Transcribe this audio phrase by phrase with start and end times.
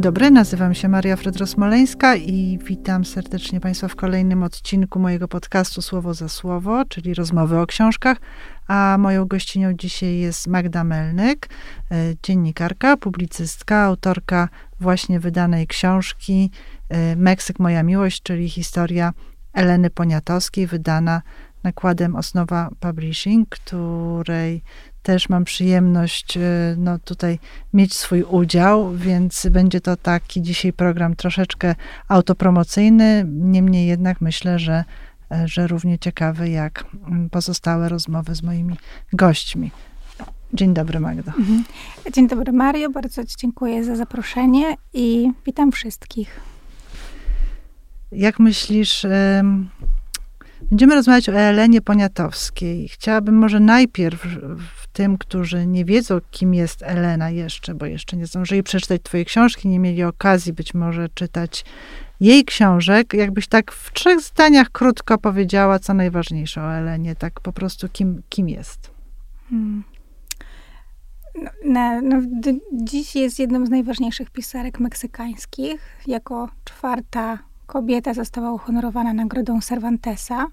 [0.00, 5.82] Dzień dobry, nazywam się Maria Frydro-Smoleńska i witam serdecznie Państwa w kolejnym odcinku mojego podcastu
[5.82, 8.18] Słowo za Słowo, czyli rozmowy o książkach.
[8.68, 11.48] A moją gościnią dzisiaj jest Magda Melnyk,
[11.90, 14.48] e, dziennikarka, publicystka, autorka
[14.80, 16.50] właśnie wydanej książki
[16.88, 19.12] e, Meksyk Moja Miłość, czyli historia
[19.52, 21.22] Eleny Poniatowskiej, wydana
[21.62, 24.62] nakładem Osnowa Publishing, której
[25.02, 26.40] też mam przyjemność e,
[26.78, 27.38] no, tutaj
[27.72, 31.74] mieć swój udział, więc będzie to taki dzisiaj program troszeczkę
[32.08, 33.24] autopromocyjny.
[33.28, 34.84] Niemniej jednak myślę, że,
[35.32, 38.76] e, że równie ciekawy jak mm, pozostałe rozmowy z moimi
[39.12, 39.70] gośćmi.
[40.54, 41.32] Dzień dobry, Magda.
[41.38, 41.64] Mhm.
[42.12, 42.90] Dzień dobry, Mario.
[42.90, 46.40] Bardzo Ci dziękuję za zaproszenie i witam wszystkich.
[48.12, 49.06] Jak myślisz,
[50.62, 52.88] Będziemy rozmawiać o Elenie Poniatowskiej.
[52.88, 54.26] Chciałabym może najpierw
[54.92, 59.68] tym, którzy nie wiedzą, kim jest Elena jeszcze, bo jeszcze nie zdążyli przeczytać twojej książki,
[59.68, 61.64] nie mieli okazji być może czytać
[62.20, 67.52] jej książek, jakbyś tak w trzech zdaniach krótko powiedziała, co najważniejsze o Elenie, tak po
[67.52, 68.90] prostu kim, kim jest.
[69.50, 69.84] Hmm.
[71.34, 72.22] No, no, no,
[72.72, 75.80] dziś jest jedną z najważniejszych pisarek meksykańskich.
[76.06, 77.38] Jako czwarta
[77.70, 80.46] kobieta została uhonorowana nagrodą Cervantesa,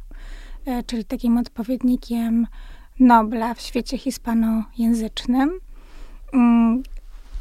[0.65, 2.47] e, czyli takim odpowiednikiem
[2.99, 5.59] Nobla w świecie hispanojęzycznym.
[6.33, 6.83] Mm,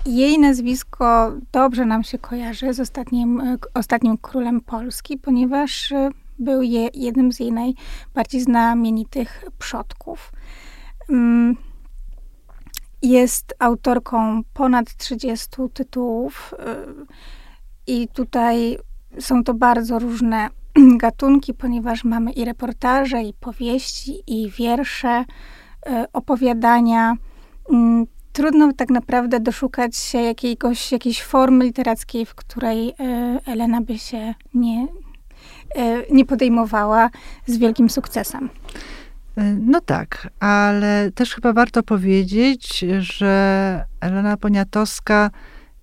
[0.07, 6.63] jej nazwisko dobrze nam się kojarzy z ostatnim, e, ostatnim królem Polski, ponieważ e, był
[6.63, 10.33] je, jednym z jej najbardziej znamienitych przodków.
[11.09, 11.57] Mm,
[13.03, 16.55] jest autorką ponad 30 tytułów
[17.87, 18.79] i tutaj
[19.19, 20.49] są to bardzo różne
[21.05, 25.25] gatunki, ponieważ mamy i reportaże, i powieści, i wiersze,
[25.87, 27.15] e, opowiadania.
[27.73, 32.95] Mm, trudno tak naprawdę doszukać się jakiegoś, jakiejś formy literackiej, w której e,
[33.47, 34.87] Elena by się nie,
[35.75, 37.11] e, nie podejmowała
[37.47, 38.51] z wielkim sukcesem.
[39.61, 45.31] No tak, ale też chyba warto powiedzieć, że Elena Poniatowska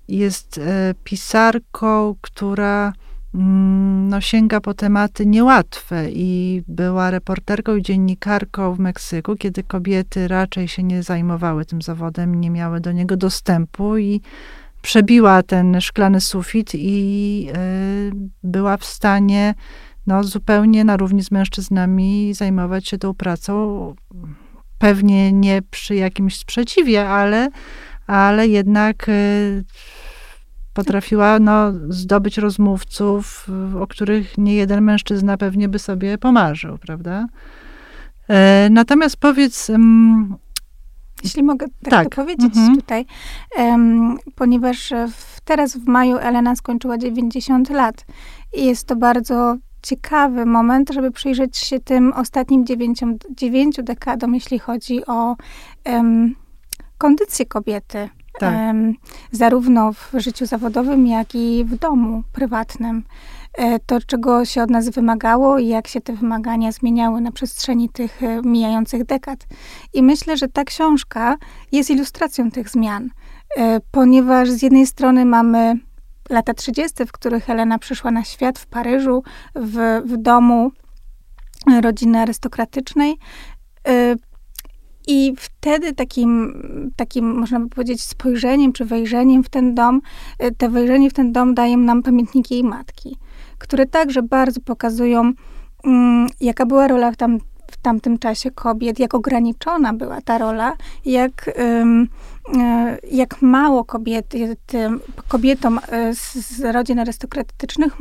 [0.07, 0.59] jest
[1.03, 2.93] pisarką, która
[3.33, 10.67] no, sięga po tematy niełatwe i była reporterką i dziennikarką w Meksyku, kiedy kobiety raczej
[10.67, 14.21] się nie zajmowały tym zawodem, nie miały do niego dostępu i
[14.81, 18.11] przebiła ten szklany sufit i y,
[18.43, 19.55] była w stanie
[20.07, 23.95] no, zupełnie na równi z mężczyznami zajmować się tą pracą.
[24.77, 27.49] Pewnie nie przy jakimś sprzeciwie, ale,
[28.07, 29.63] ale jednak y,
[30.73, 33.47] potrafiła no, zdobyć rozmówców,
[33.79, 37.27] o których nie jeden mężczyzna pewnie by sobie pomarzył, prawda?
[38.29, 39.69] E, natomiast powiedz.
[39.69, 40.35] Um,
[41.23, 42.09] jeśli mogę tak, tak.
[42.09, 42.75] to powiedzieć mhm.
[42.75, 43.05] tutaj,
[43.57, 48.05] um, ponieważ w, teraz w maju Elena skończyła 90 lat
[48.53, 54.59] i jest to bardzo ciekawy moment, żeby przyjrzeć się tym ostatnim dziewięciu, dziewięciu dekadom, jeśli
[54.59, 55.35] chodzi o
[55.85, 56.35] um,
[56.97, 58.75] kondycję kobiety tak.
[59.31, 63.03] zarówno w życiu zawodowym, jak i w domu prywatnym.
[63.53, 67.89] E, to, czego się od nas wymagało i jak się te wymagania zmieniały na przestrzeni
[67.89, 69.47] tych e, mijających dekad.
[69.93, 71.37] I myślę, że ta książka
[71.71, 73.09] jest ilustracją tych zmian,
[73.57, 75.75] e, ponieważ z jednej strony mamy
[76.29, 79.23] lata 30., w których Helena przyszła na świat w Paryżu,
[79.55, 80.71] w, w domu
[81.81, 83.17] rodziny arystokratycznej.
[85.07, 86.53] I wtedy takim,
[86.95, 90.01] takim, można by powiedzieć, spojrzeniem czy wejrzeniem w ten dom,
[90.43, 93.17] y, te wejrzenie w ten dom dają nam pamiętniki jej matki,
[93.57, 95.31] które także bardzo pokazują,
[95.83, 97.39] um, jaka była rola w, tam,
[97.71, 100.73] w tamtym czasie kobiet, jak ograniczona była ta rola,
[101.05, 102.07] jak, um,
[103.11, 104.33] jak mało kobiet,
[105.27, 107.93] kobietom y, z rodzin arystokratycznych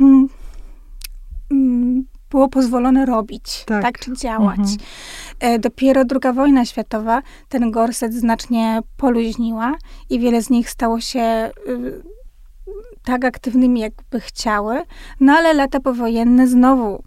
[2.33, 4.59] było pozwolone robić, tak, tak czy działać.
[4.59, 4.77] Mhm.
[5.39, 9.75] E, dopiero druga wojna światowa ten gorset znacznie poluźniła
[10.09, 12.03] i wiele z nich stało się y,
[13.05, 14.81] tak aktywnymi, jakby chciały,
[15.19, 17.03] no ale lata powojenne znowu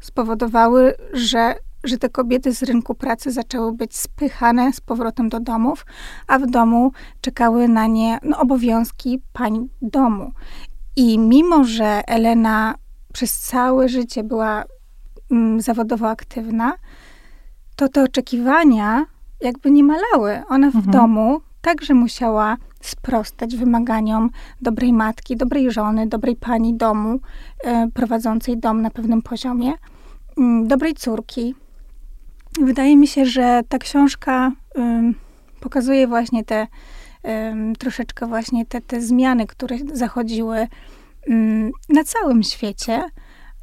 [0.00, 1.54] spowodowały, że
[1.84, 5.86] że te kobiety z rynku pracy zaczęły być spychane z powrotem do domów,
[6.26, 10.32] a w domu czekały na nie no, obowiązki pań domu.
[10.96, 12.74] I mimo, że Elena
[13.12, 14.64] przez całe życie była
[15.58, 16.72] zawodowo aktywna,
[17.76, 19.06] to te oczekiwania
[19.40, 20.42] jakby nie malały.
[20.48, 20.92] Ona w mhm.
[20.92, 24.30] domu także musiała sprostać wymaganiom
[24.60, 29.76] dobrej matki, dobrej żony, dobrej pani domu, y, prowadzącej dom na pewnym poziomie, y,
[30.64, 31.54] dobrej córki.
[32.60, 34.52] Wydaje mi się, że ta książka
[35.60, 36.66] pokazuje właśnie te
[37.78, 40.68] troszeczkę właśnie te, te zmiany, które zachodziły
[41.26, 43.04] mm, na całym świecie.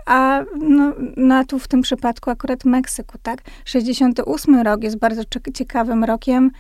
[0.08, 3.42] A no, no, tu w tym przypadku akurat Meksyku, tak?
[3.66, 5.22] 68 rok jest bardzo
[5.54, 6.52] ciekawym rokiem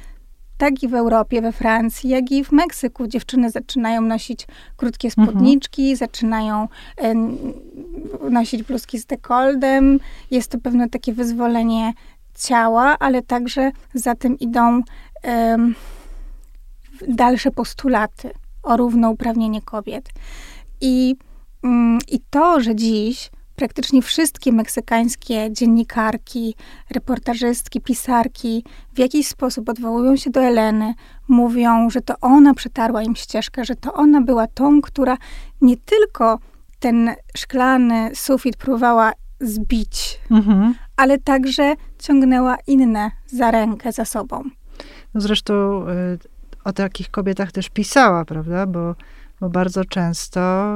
[0.57, 4.47] tak i w Europie, we Francji, jak i w Meksyku dziewczyny zaczynają nosić
[4.77, 5.27] krótkie mhm.
[5.27, 5.97] spódniczki, mhm.
[5.97, 6.67] zaczynają
[6.97, 7.13] e,
[8.29, 9.99] nosić bluzki z dekoldem.
[10.31, 11.93] Jest to pewne takie wyzwolenie
[12.35, 14.81] ciała, ale także za tym idą
[15.23, 15.57] e,
[17.07, 18.31] dalsze postulaty
[18.63, 20.09] o równouprawnienie kobiet.
[20.81, 21.15] I,
[21.63, 26.55] mm, I to, że dziś praktycznie wszystkie meksykańskie dziennikarki,
[26.89, 28.63] reportażystki, pisarki
[28.93, 30.93] w jakiś sposób odwołują się do Eleny,
[31.27, 35.17] mówią, że to ona przetarła im ścieżkę, że to ona była tą, która
[35.61, 36.39] nie tylko
[36.79, 39.11] ten szklany sufit próbowała
[39.41, 40.73] zbić, mhm.
[40.97, 44.43] ale także ciągnęła inne za rękę za sobą.
[45.13, 46.17] No zresztą y,
[46.63, 48.67] o takich kobietach też pisała, prawda?
[48.67, 48.95] Bo
[49.41, 50.73] bo bardzo często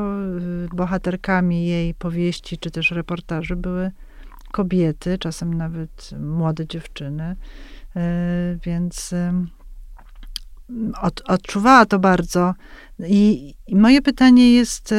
[0.65, 3.91] y, bohaterkami jej powieści czy też reportaży były
[4.51, 7.35] kobiety, czasem nawet młode dziewczyny,
[7.95, 7.99] y,
[8.65, 9.13] więc
[11.01, 12.53] od, odczuwała to bardzo.
[12.99, 14.93] I, I, moje pytanie jest,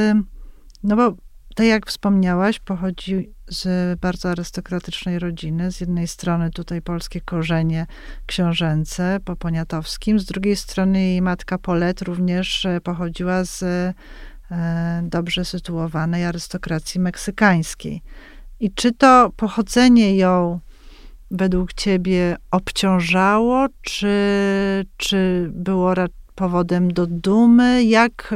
[0.82, 1.14] no bo
[1.54, 5.72] tak jak wspomniałaś, pochodzi z bardzo arystokratycznej rodziny.
[5.72, 7.86] Z jednej strony tutaj polskie korzenie
[8.26, 13.94] książęce po Poniatowskim, z drugiej strony jej matka Polet również e, pochodziła z e,
[15.02, 18.02] dobrze sytuowanej arystokracji meksykańskiej.
[18.60, 20.60] I czy to pochodzenie ją
[21.30, 24.16] według ciebie obciążało, czy,
[24.96, 25.94] czy było
[26.34, 27.84] powodem do dumy?
[27.84, 28.34] Jak,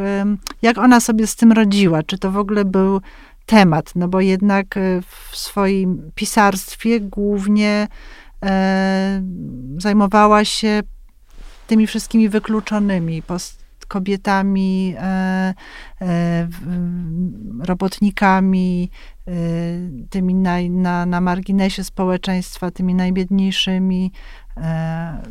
[0.63, 2.03] jak ona sobie z tym radziła?
[2.03, 3.01] Czy to w ogóle był
[3.47, 7.89] temat, no bo jednak e, w swoim pisarstwie głównie
[8.45, 9.23] e,
[9.79, 10.81] zajmowała się
[11.67, 13.23] tymi wszystkimi wykluczonymi
[13.89, 15.55] kobietami, e,
[16.01, 16.49] e,
[17.61, 18.91] robotnikami,
[19.29, 19.33] e,
[20.11, 24.13] tymi naj, na, na marginesie społeczeństwa, tymi najbiedniejszymi.
[24.57, 25.23] E,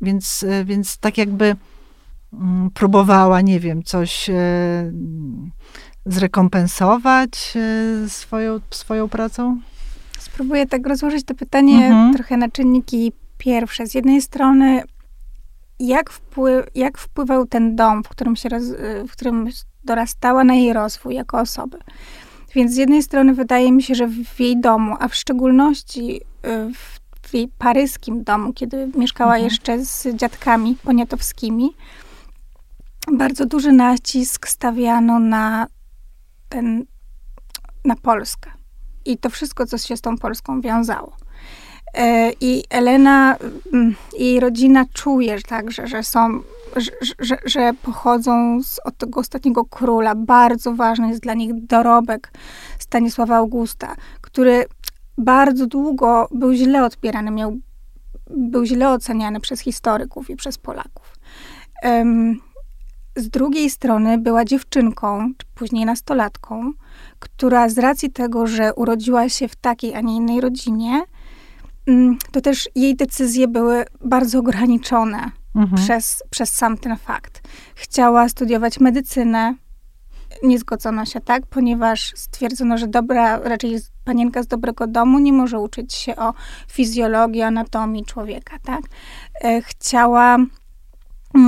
[0.00, 1.56] więc, więc tak jakby
[2.32, 4.30] mm, próbowała, nie wiem, coś
[6.06, 9.60] zrekompensować e, swoją, swoją pracą?
[10.18, 12.14] Spróbuję tak rozłożyć to pytanie mhm.
[12.14, 13.86] trochę na czynniki pierwsze.
[13.86, 14.82] Z jednej strony,
[15.80, 18.62] jak, wpływ, jak wpływał ten dom, w którym, się roz,
[19.08, 19.48] w którym
[19.84, 21.78] dorastała na jej rozwój jako osoby.
[22.54, 26.70] Więc z jednej strony wydaje mi się, że w jej domu, a w szczególności e,
[27.22, 29.44] w jej paryskim domu, kiedy mieszkała mhm.
[29.44, 31.70] jeszcze z dziadkami poniatowskimi,
[33.12, 35.66] bardzo duży nacisk stawiano na
[36.52, 36.84] ten,
[37.84, 38.50] na Polskę.
[39.04, 41.16] I to wszystko, co się z tą Polską wiązało.
[41.94, 43.36] E, I Elena
[43.72, 46.40] mm, jej rodzina czuje także, że są,
[46.76, 50.14] że, że, że, pochodzą z, od tego ostatniego króla.
[50.14, 52.32] Bardzo ważny jest dla nich dorobek
[52.78, 54.64] Stanisława Augusta, który
[55.18, 57.56] bardzo długo był źle odbierany, miał,
[58.30, 61.14] był źle oceniany przez historyków i przez Polaków.
[61.82, 62.40] Um,
[63.16, 66.72] z drugiej strony była dziewczynką, czy później nastolatką,
[67.18, 71.02] która z racji tego, że urodziła się w takiej, a nie innej rodzinie,
[71.86, 75.82] mm, to też jej decyzje były bardzo ograniczone mhm.
[75.82, 77.48] przez, przez sam ten fakt.
[77.74, 79.54] Chciała studiować medycynę,
[80.42, 85.58] nie zgodzono się tak, ponieważ stwierdzono, że dobra, raczej panienka z dobrego domu nie może
[85.58, 86.34] uczyć się o
[86.68, 88.80] fizjologii, anatomii człowieka, tak?
[89.44, 90.38] E, chciała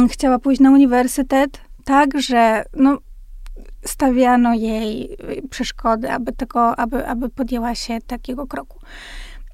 [0.09, 2.99] chciała pójść na uniwersytet, tak, że no,
[3.85, 5.17] stawiano jej
[5.51, 8.79] przeszkody, aby, tego, aby, aby podjęła się takiego kroku.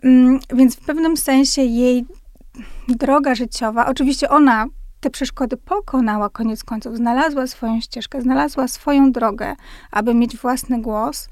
[0.02, 2.06] Mm, więc w pewnym sensie jej
[2.88, 4.66] droga życiowa, oczywiście ona
[5.00, 9.56] te przeszkody pokonała koniec końców, znalazła swoją ścieżkę, znalazła swoją drogę,
[9.90, 11.28] aby mieć własny głos,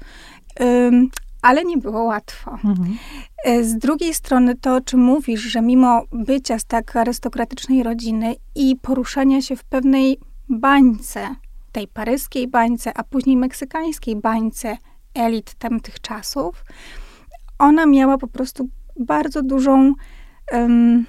[1.41, 2.51] ale nie było łatwo.
[2.51, 2.97] Mhm.
[3.45, 8.35] E, z drugiej strony to, o czym mówisz, że mimo bycia z tak arystokratycznej rodziny
[8.55, 10.17] i poruszania się w pewnej
[10.49, 11.35] bańce,
[11.71, 14.77] tej paryskiej bańce, a później meksykańskiej bańce
[15.13, 16.65] elit tamtych czasów,
[17.59, 18.69] ona miała po prostu
[18.99, 19.93] bardzo dużą.
[20.51, 21.05] Um,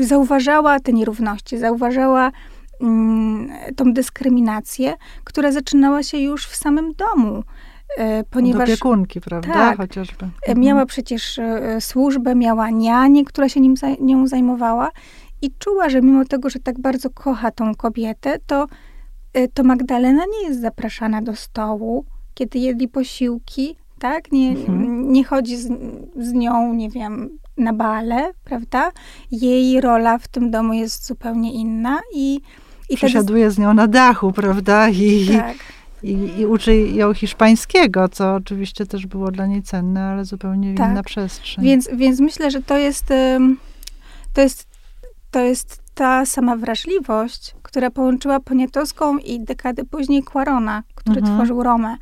[0.00, 2.32] zauważała te nierówności, zauważała
[2.80, 4.94] um, tą dyskryminację,
[5.24, 7.44] która zaczynała się już w samym domu.
[7.96, 8.62] E, ponieważ...
[8.62, 9.52] Od opiekunki, prawda?
[9.52, 10.24] Tak, Chociażby.
[10.24, 10.60] E, mhm.
[10.60, 14.90] Miała przecież e, służbę, miała nianię, która się nim, nią zajmowała
[15.42, 18.66] i czuła, że mimo tego, że tak bardzo kocha tą kobietę, to,
[19.54, 24.32] to Magdalena nie jest zapraszana do stołu, kiedy jedli posiłki, tak?
[24.32, 25.12] Nie, mhm.
[25.12, 25.68] nie chodzi z,
[26.16, 28.90] z nią, nie wiem, na bale, prawda?
[29.30, 32.40] Jej rola w tym domu jest zupełnie inna i...
[32.90, 34.88] i Przesiaduje z nią na dachu, prawda?
[34.88, 35.56] I, tak.
[36.04, 40.90] I, i uczy ją hiszpańskiego, co oczywiście też było dla niej cenne, ale zupełnie tak.
[40.90, 41.64] inna przestrzeń.
[41.64, 43.06] Więc, więc myślę, że to jest,
[44.32, 44.66] to jest,
[45.30, 51.36] to jest ta sama wrażliwość, która połączyła Poniatowską i dekady później Quarona, który mhm.
[51.36, 51.96] tworzył Romę.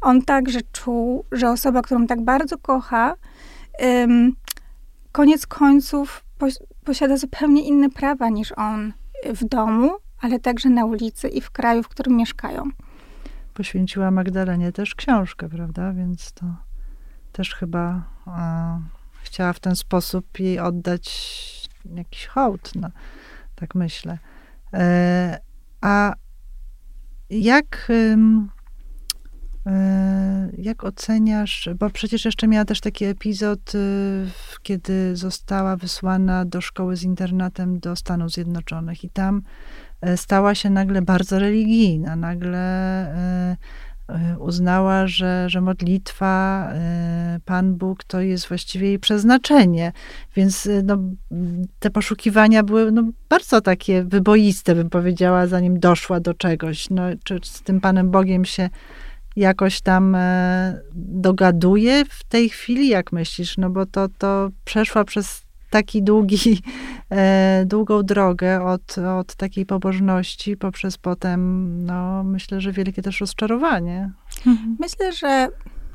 [0.00, 3.14] On także czuł, że osoba, którą tak bardzo kocha,
[3.80, 4.32] um,
[5.12, 6.24] koniec końców
[6.84, 8.92] posiada zupełnie inne prawa niż on
[9.24, 9.90] w domu,
[10.20, 12.62] ale także na ulicy i w kraju, w którym mieszkają.
[13.54, 15.92] Poświęciła Magdalenie też książkę, prawda?
[15.92, 16.46] Więc to
[17.32, 18.78] też chyba a,
[19.22, 22.90] chciała w ten sposób jej oddać jakiś hołd, no,
[23.54, 24.18] tak myślę.
[24.74, 25.38] E,
[25.80, 26.14] a
[27.30, 27.88] jak,
[29.66, 33.78] e, jak oceniasz, bo przecież jeszcze miała też taki epizod, y,
[34.62, 39.42] kiedy została wysłana do szkoły z internatem do Stanów Zjednoczonych i tam e,
[40.16, 42.62] stała się nagle bardzo religijna, nagle
[44.10, 46.68] Y, uznała, że, że modlitwa,
[47.44, 49.92] Pan Bóg to jest właściwie jej przeznaczenie.
[50.36, 50.98] Więc no,
[51.78, 56.90] te poszukiwania były no, bardzo takie wyboiste, bym powiedziała, zanim doszła do czegoś.
[56.90, 58.70] No, czy z tym Panem Bogiem się
[59.36, 63.58] jakoś tam e, dogaduje w tej chwili, jak myślisz?
[63.58, 65.41] No bo to, to przeszła przez
[65.72, 66.62] taki długi,
[67.10, 71.40] e, długą drogę od, od takiej pobożności poprzez potem,
[71.84, 74.10] no myślę, że wielkie też rozczarowanie.
[74.46, 74.76] Mhm.
[74.80, 75.48] Myślę, że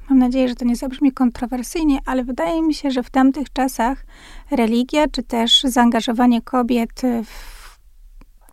[0.10, 4.06] mam nadzieję, że to nie zabrzmi kontrowersyjnie, ale wydaje mi się, że w tamtych czasach
[4.52, 7.78] religia, czy też zaangażowanie kobiet w,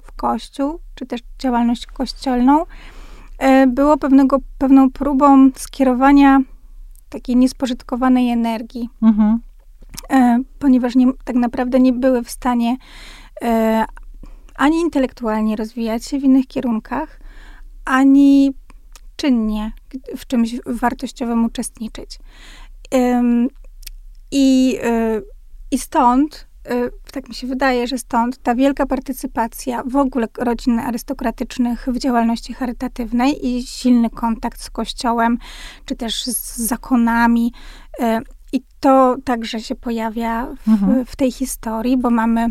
[0.02, 2.64] w kościół, czy też działalność kościelną,
[3.38, 6.40] e, było pewnego, pewną próbą skierowania
[7.08, 8.88] takiej niespożytkowanej energii.
[9.02, 9.40] Mhm.
[10.10, 12.76] E, ponieważ nie, tak naprawdę nie były w stanie
[13.42, 13.84] e,
[14.54, 17.20] ani intelektualnie rozwijać się w innych kierunkach,
[17.84, 18.54] ani
[19.16, 19.72] czynnie
[20.16, 22.18] w czymś wartościowym uczestniczyć.
[24.30, 25.20] I, e,
[25.70, 26.48] i stąd,
[27.12, 32.54] tak mi się wydaje, że stąd ta wielka partycypacja w ogóle rodzin arystokratycznych w działalności
[32.54, 35.38] charytatywnej i silny kontakt z Kościołem,
[35.84, 37.52] czy też z zakonami,
[38.54, 41.04] i to także się pojawia w, mhm.
[41.04, 42.48] w tej historii, bo mamy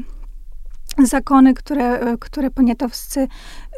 [1.04, 3.28] zakony, które, które poniatowscy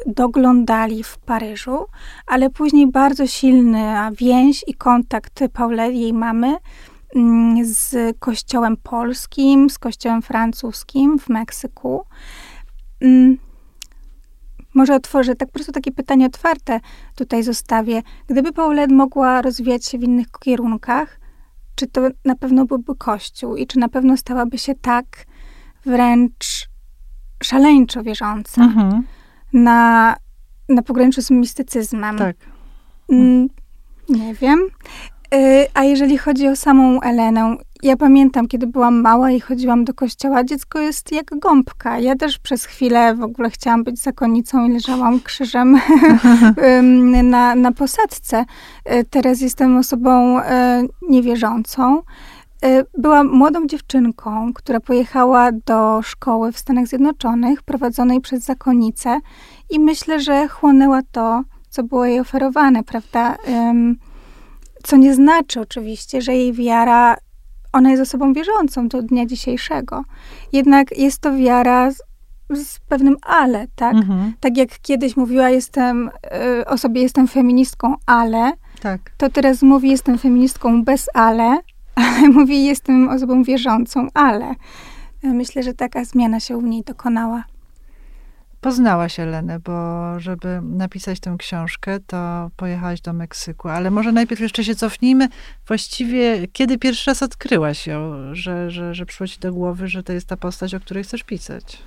[0.06, 1.86] doglądali w Paryżu,
[2.28, 6.58] ale później bardzo silny więź i kontakt Paule, jej mamy,
[7.16, 12.06] mm, z kościołem polskim, z kościołem francuskim w Meksyku.
[13.02, 13.38] Mm,
[14.74, 16.80] może otworzę tak po prostu takie pytanie otwarte
[17.16, 18.02] tutaj zostawię.
[18.28, 21.20] Gdyby Paulette mogła rozwijać się w innych kierunkach,
[21.76, 25.26] czy to na pewno byłby Kościół i czy na pewno stałaby się tak
[25.86, 26.70] wręcz
[27.44, 29.04] szaleńczo wierząca mhm.
[29.54, 30.16] na,
[30.70, 32.18] na pograniczy z mistycyzmem.
[32.18, 32.36] Tak.
[33.10, 33.48] Mm,
[34.10, 34.60] nie wiem.
[35.34, 39.94] Y, a jeżeli chodzi o samą Elenę, ja pamiętam, kiedy byłam mała i chodziłam do
[39.94, 42.00] kościoła, dziecko jest jak gąbka.
[42.00, 45.80] Ja też przez chwilę w ogóle chciałam być zakonnicą i leżałam krzyżem
[47.24, 48.46] na, na posadzce.
[48.94, 50.44] Y, teraz jestem osobą y,
[51.10, 52.02] niewierzącą.
[52.98, 59.20] Byłam młodą dziewczynką, która pojechała do szkoły w Stanach Zjednoczonych, prowadzonej przez zakonnicę
[59.70, 63.36] i myślę, że chłonęła to, co było jej oferowane, prawda?
[64.84, 67.18] Co nie znaczy oczywiście, że jej wiara,
[67.76, 70.04] ona jest osobą wierzącą do dnia dzisiejszego.
[70.54, 72.02] Jednak jest to wiara z,
[72.50, 73.96] z pewnym ale, tak?
[73.96, 74.34] Mhm.
[74.40, 76.12] Tak jak kiedyś mówiła jestem,
[76.60, 78.52] y, o sobie jestem feministką, ale,
[78.82, 79.12] tak.
[79.18, 81.58] to teraz mówi jestem feministką bez ale,
[81.96, 84.56] ale mówi jestem osobą wierzącą, ale.
[85.24, 87.44] Myślę, że taka zmiana się u niej dokonała
[88.66, 93.70] poznałaś Elenę, bo żeby napisać tę książkę, to pojechałaś do Meksyku.
[93.70, 95.28] Ale może najpierw jeszcze się cofnijmy.
[95.68, 100.14] Właściwie, kiedy pierwszy raz odkryłaś ją, że, że, że przyszło ci do głowy, że to
[100.14, 101.78] jest ta postać, o której chcesz pisać?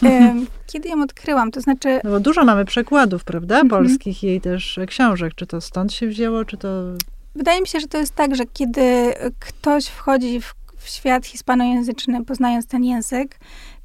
[0.00, 0.46] Hmm.
[0.66, 2.00] Kiedy ją odkryłam, to znaczy...
[2.04, 3.68] No bo dużo mamy przekładów, prawda, mhm.
[3.68, 5.34] polskich jej też książek.
[5.34, 6.68] Czy to stąd się wzięło, czy to...
[7.34, 12.24] Wydaje mi się, że to jest tak, że kiedy ktoś wchodzi w, w świat hispanojęzyczny,
[12.24, 13.38] poznając ten język,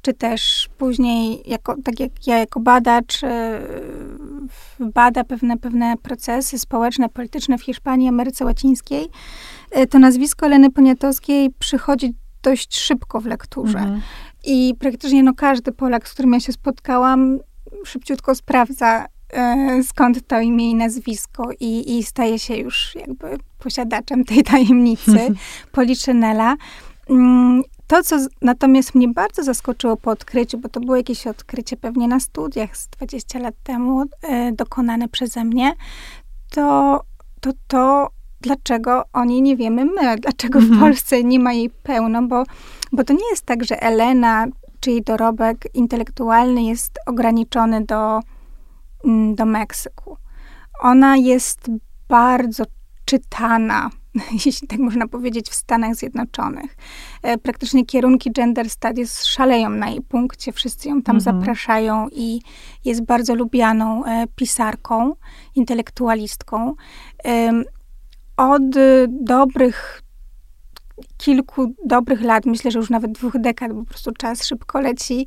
[0.06, 3.60] czy też później, jako, tak jak ja jako badacz, e,
[4.80, 9.08] bada pewne, pewne procesy społeczne, polityczne w Hiszpanii, Ameryce Łacińskiej,
[9.70, 13.78] e, to nazwisko Leny Poniatowskiej przychodzi dość szybko w lekturze.
[13.78, 14.00] Mhm.
[14.44, 17.38] I praktycznie no, każdy Polak, z którym ja się spotkałam,
[17.84, 24.24] szybciutko sprawdza, e, skąd to imię i nazwisko i, i staje się już jakby posiadaczem
[24.24, 25.28] tej tajemnicy
[25.72, 26.56] Policzynela.
[27.86, 32.20] To, co natomiast mnie bardzo zaskoczyło po odkryciu, bo to było jakieś odkrycie pewnie na
[32.20, 35.72] studiach z 20 lat temu e, dokonane przeze mnie,
[36.50, 37.00] to
[37.40, 38.08] to, to
[38.40, 40.78] dlaczego o niej nie wiemy my, dlaczego mhm.
[40.78, 42.44] w Polsce nie ma jej pełno, bo,
[42.92, 44.46] bo to nie jest tak, że Elena
[44.80, 48.20] czy jej dorobek intelektualny jest ograniczony do,
[49.04, 50.16] mm, do Meksyku.
[50.80, 51.70] Ona jest
[52.08, 52.64] bardzo
[53.04, 53.90] czytana,
[54.46, 56.76] jeśli tak można powiedzieć, w Stanach Zjednoczonych.
[57.22, 61.38] E, praktycznie kierunki gender studies szaleją na jej punkcie, wszyscy ją tam mhm.
[61.38, 62.40] zapraszają i
[62.84, 65.14] jest bardzo lubianą e, pisarką,
[65.54, 66.74] intelektualistką.
[68.36, 68.62] Od
[69.08, 70.02] dobrych
[71.16, 75.26] kilku dobrych lat, myślę, że już nawet dwóch dekad, bo po prostu czas szybko leci.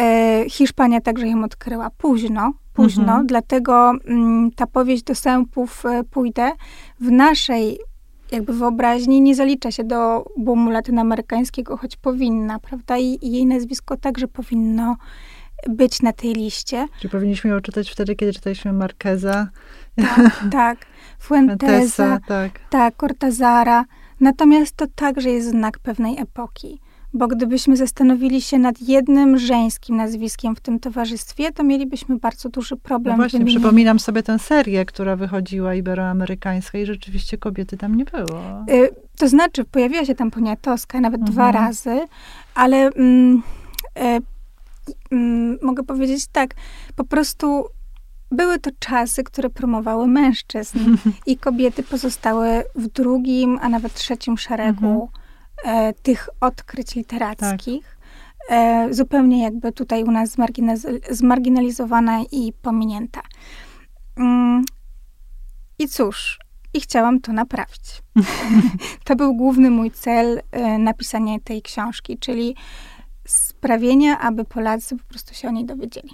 [0.00, 3.26] E, Hiszpania także ją odkryła późno, późno, mhm.
[3.26, 6.52] dlatego mm, ta powieść do sępów e, pójdę
[7.00, 7.78] w naszej
[8.32, 12.98] jakby wyobraźni nie zalicza się do boomu latynoamerykańskiego, choć powinna, prawda?
[12.98, 14.96] I, I, jej nazwisko także powinno
[15.68, 16.88] być na tej liście.
[17.00, 19.48] Czy powinniśmy ją czytać wtedy, kiedy czytaliśmy Marqueza?
[19.96, 20.78] Tak, tak.
[21.18, 22.60] Fuentesa, tak.
[22.70, 23.84] tak, Cortazara.
[24.20, 26.80] Natomiast to także jest znak pewnej epoki.
[27.14, 32.76] Bo gdybyśmy zastanowili się nad jednym żeńskim nazwiskiem w tym towarzystwie, to mielibyśmy bardzo duży
[32.76, 33.16] problem.
[33.16, 38.64] No właśnie, przypominam sobie tę serię, która wychodziła iberoamerykańska i rzeczywiście kobiety tam nie było.
[38.70, 38.88] Y,
[39.18, 41.32] to znaczy, pojawiła się tam Poniatowska nawet mhm.
[41.32, 42.00] dwa razy,
[42.54, 43.42] ale mm,
[43.98, 44.22] y,
[45.10, 46.54] mm, mogę powiedzieć tak,
[46.96, 47.64] po prostu
[48.30, 50.78] były to czasy, które promowały mężczyzn
[51.26, 55.21] i kobiety pozostały w drugim, a nawet trzecim szeregu mhm.
[55.64, 57.96] E, tych odkryć literackich.
[58.48, 58.58] Tak.
[58.58, 60.36] E, zupełnie jakby tutaj u nas
[61.10, 63.20] zmarginalizowana i pominięta.
[64.16, 64.64] Mm,
[65.78, 66.38] I cóż,
[66.74, 68.02] i chciałam to naprawić.
[69.04, 72.56] to był główny mój cel e, napisania tej książki, czyli
[73.26, 76.10] sprawienia, aby Polacy po prostu się o niej dowiedzieli.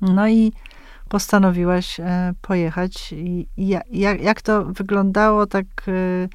[0.00, 0.52] No i
[1.08, 3.12] postanowiłaś e, pojechać.
[3.12, 6.28] I jak, jak to wyglądało tak e,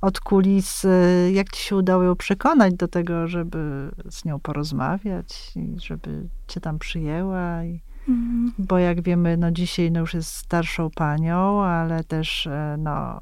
[0.00, 0.84] od kulis?
[0.84, 6.28] E, jak ci się udało ją przekonać do tego, żeby z nią porozmawiać i żeby
[6.48, 7.64] cię tam przyjęła?
[7.64, 8.52] I, mhm.
[8.58, 13.20] Bo jak wiemy, no dzisiaj no już jest starszą panią, ale też no,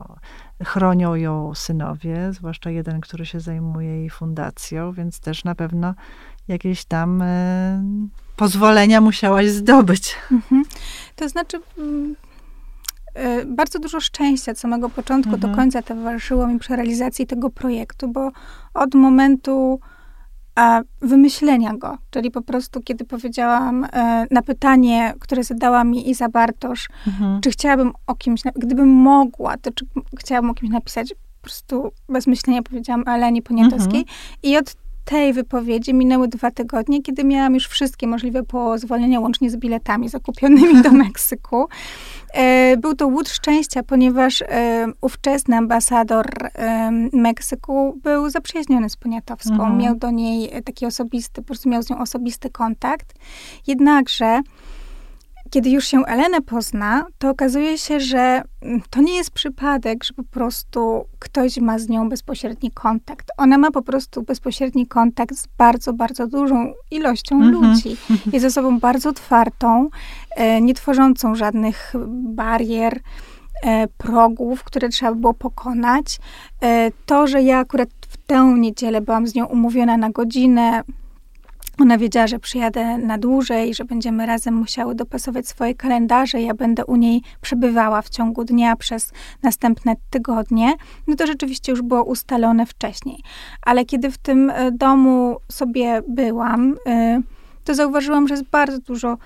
[0.65, 5.95] chronią ją synowie, zwłaszcza jeden, który się zajmuje jej fundacją, więc też na pewno
[6.49, 7.85] jakieś tam e,
[8.37, 10.17] pozwolenia musiałaś zdobyć.
[10.33, 10.65] Mhm.
[11.17, 12.34] To znaczy, mm, e,
[13.47, 15.53] bardzo dużo szczęścia od samego początku mhm.
[15.53, 18.31] do końca towarzyszyło mi przy realizacji tego projektu, bo
[18.75, 19.81] od momentu
[20.55, 26.29] a wymyślenia go, czyli po prostu kiedy powiedziałam e, na pytanie, które zadała mi Iza
[26.29, 27.41] Bartosz, mhm.
[27.41, 29.87] czy chciałabym o kimś, gdybym mogła, to czy
[30.19, 34.17] chciałabym o kimś napisać, po prostu bez myślenia powiedziałam o Eleni Poniatowskiej mhm.
[34.43, 39.57] i od tej wypowiedzi minęły dwa tygodnie, kiedy miałam już wszystkie możliwe pozwolenia, łącznie z
[39.57, 41.69] biletami zakupionymi do Meksyku.
[42.33, 46.27] E, był to łód szczęścia, ponieważ e, ówczesny ambasador
[47.13, 49.55] Meksyku był zaprzyjaźniony z Poniatowską.
[49.55, 49.79] Mhm.
[49.79, 53.15] Miał do niej taki osobisty, po prostu miał z nią osobisty kontakt.
[53.67, 54.41] Jednakże
[55.55, 60.15] kiedy już się Elenę pozna, to okazuje się, że mm, to nie jest przypadek, że
[60.15, 63.29] po prostu ktoś ma z nią bezpośredni kontakt.
[63.37, 67.51] Ona ma po prostu bezpośredni kontakt z bardzo, bardzo dużą ilością -hmm.
[67.51, 67.97] ludzi.
[68.33, 69.89] Jest osobą bardzo otwartą,
[70.37, 73.01] e, nie tworzącą żadnych barier
[73.63, 76.19] e, progów, które trzeba było pokonać.
[76.63, 80.83] E, to, że ja akurat w tę niedzielę byłam z nią umówiona na godzinę,
[81.81, 86.43] ona wiedziała, że przyjadę na dłużej, że będziemy razem musiały dopasować swoje kalendarze.
[86.43, 90.73] Ja będę u niej przebywała w ciągu dnia przez następne tygodnie.
[91.07, 93.19] No to rzeczywiście już było ustalone wcześniej.
[93.63, 97.21] Ale kiedy w tym e, domu sobie byłam, e,
[97.65, 99.19] to zauważyłam, że jest bardzo dużo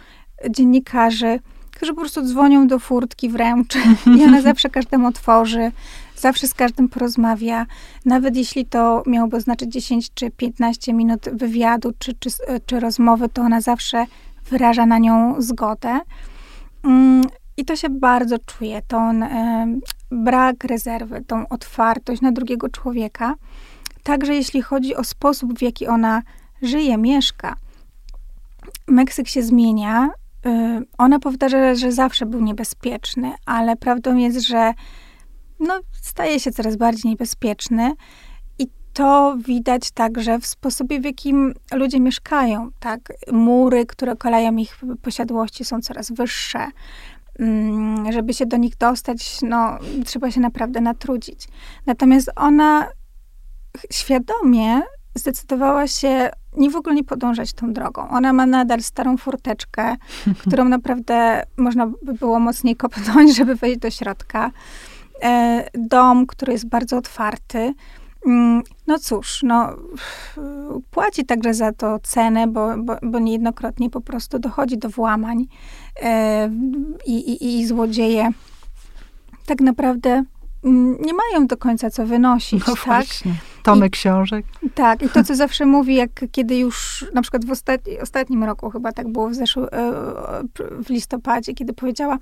[0.51, 1.41] dziennikarzy,
[1.79, 3.75] którzy po prostu dzwonią do furtki wręcz
[4.17, 5.73] i ona zawsze każdemu otworzy,
[6.17, 7.67] zawsze z każdym porozmawia,
[8.05, 12.31] nawet jeśli to miałoby znaczyć 10 czy 15 minut wywiadu czy, czy,
[12.67, 14.07] czy rozmowy, to ona zawsze
[14.51, 16.01] wyraża na nią zgodę.
[16.85, 17.25] Mm,
[17.57, 19.27] I to się bardzo czuje, ten
[20.11, 23.35] brak rezerwy, tą otwartość na drugiego człowieka.
[24.03, 26.23] Także jeśli chodzi o sposób, w jaki ona
[26.63, 27.57] żyje, mieszka.
[28.87, 30.11] Meksyk się zmienia.
[30.47, 34.73] Y, ona powtarza, że zawsze był niebezpieczny, ale prawdą jest, że
[35.61, 37.93] no, staje się coraz bardziej niebezpieczny.
[38.59, 43.13] I to widać także w sposobie, w jakim ludzie mieszkają, tak?
[43.33, 46.67] Mury, które okalają ich posiadłości są coraz wyższe.
[47.39, 51.49] Mm, żeby się do nich dostać, no, trzeba się naprawdę natrudzić.
[51.87, 52.89] Natomiast ona
[53.93, 54.83] świadomie
[55.19, 58.09] zdecydowała się nie w ogóle nie podążać tą drogą.
[58.09, 59.97] Ona ma nadal starą furteczkę,
[60.47, 64.51] którą naprawdę można by było mocniej kopnąć, żeby wejść do środka.
[65.23, 67.75] E, dom, który jest bardzo otwarty.
[68.27, 69.77] Mm, no cóż, no,
[70.91, 75.47] płaci także za to cenę, bo, bo, bo niejednokrotnie po prostu dochodzi do włamań
[76.03, 76.51] e,
[77.07, 78.31] i, i, i złodzieje
[79.49, 80.25] tak naprawdę
[80.65, 82.85] mm, nie mają do końca co wynosić, no tak?
[82.85, 83.35] Właśnie.
[83.63, 84.47] Tomy I, książek.
[84.75, 88.71] Tak, i to, co zawsze mówi, jak kiedy już, na przykład w ostatni, ostatnim roku,
[88.71, 89.93] chyba tak było w, zeszły, e,
[90.85, 92.19] w listopadzie, kiedy powiedziała,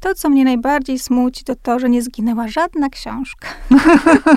[0.00, 3.48] to, co mnie najbardziej smuci, to to, że nie zginęła żadna książka.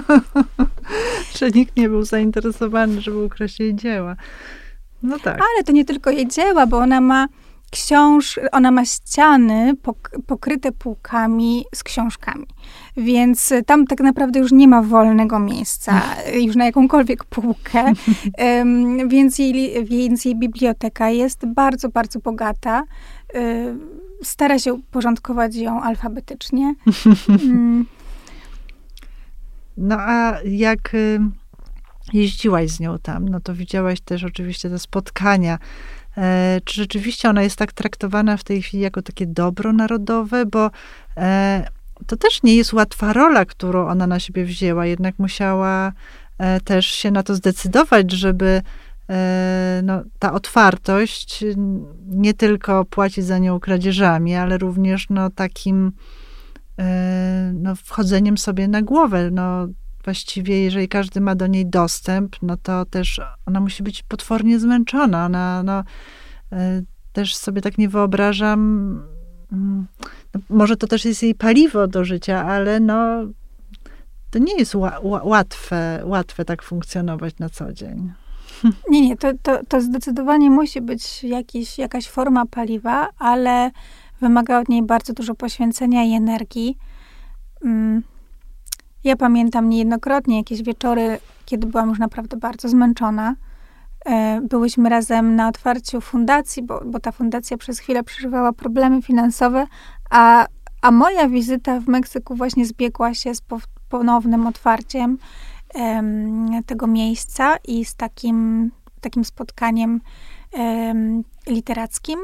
[1.38, 4.16] że nikt nie był zainteresowany, żeby ukraść jej dzieła.
[5.04, 5.34] No tak.
[5.34, 7.28] Ale to nie tylko jej dzieła, bo ona ma
[7.70, 9.74] książ, ona ma ściany
[10.28, 12.48] pokryte półkami z książkami.
[12.98, 16.02] Więc tam tak naprawdę już nie ma wolnego miejsca,
[16.34, 17.94] już na jakąkolwiek półkę.
[19.08, 22.84] więc, jej, więc jej biblioteka jest bardzo, bardzo bogata.
[24.24, 26.76] Stara się uporządkować ją alfabetycznie.
[27.30, 27.86] Mm.
[29.80, 31.20] No a jak y,
[32.14, 35.60] jeździłaś z nią tam, no to widziałaś też oczywiście te spotkania
[36.66, 40.72] czy rzeczywiście ona jest tak traktowana w tej chwili jako takie dobro narodowe, bo
[41.18, 41.68] e,
[42.08, 45.94] to też nie jest łatwa rola, którą ona na siebie wzięła, jednak musiała
[46.38, 48.62] e, też się na to zdecydować, żeby
[49.84, 51.44] no, ta otwartość
[52.08, 55.92] nie tylko płacić za nią kradzieżami, ale również no, takim
[57.54, 59.32] no, wchodzeniem sobie na głowę.
[59.32, 59.68] No,
[60.10, 65.26] właściwie, jeżeli każdy ma do niej dostęp, no to też ona musi być potwornie zmęczona.
[65.26, 65.84] Ona, no,
[66.52, 66.82] e,
[67.14, 68.60] też sobie tak nie wyobrażam.
[69.52, 69.88] Mm,
[70.34, 73.26] no, może to też jest jej paliwo do życia, ale no,
[74.32, 74.76] to nie jest
[75.24, 78.14] łatwe, łatwe tak funkcjonować na co dzień.
[78.92, 83.72] Nie, nie, to, to, to zdecydowanie musi być jakiś, jakaś forma paliwa, ale
[84.22, 86.78] wymaga od niej bardzo dużo poświęcenia i energii.
[87.66, 88.04] Mm,
[89.04, 93.36] ja pamiętam niejednokrotnie jakieś wieczory, kiedy byłam już naprawdę bardzo zmęczona.
[94.06, 99.68] E, byłyśmy razem na otwarciu fundacji, bo, bo ta fundacja przez chwilę przeżywała problemy finansowe,
[100.10, 100.46] a,
[100.82, 103.42] a moja wizyta w Meksyku właśnie zbiegła się z
[103.90, 105.18] ponownym otwarciem
[105.76, 110.02] um, tego miejsca i z takim, takim spotkaniem
[110.54, 112.20] um, literackim.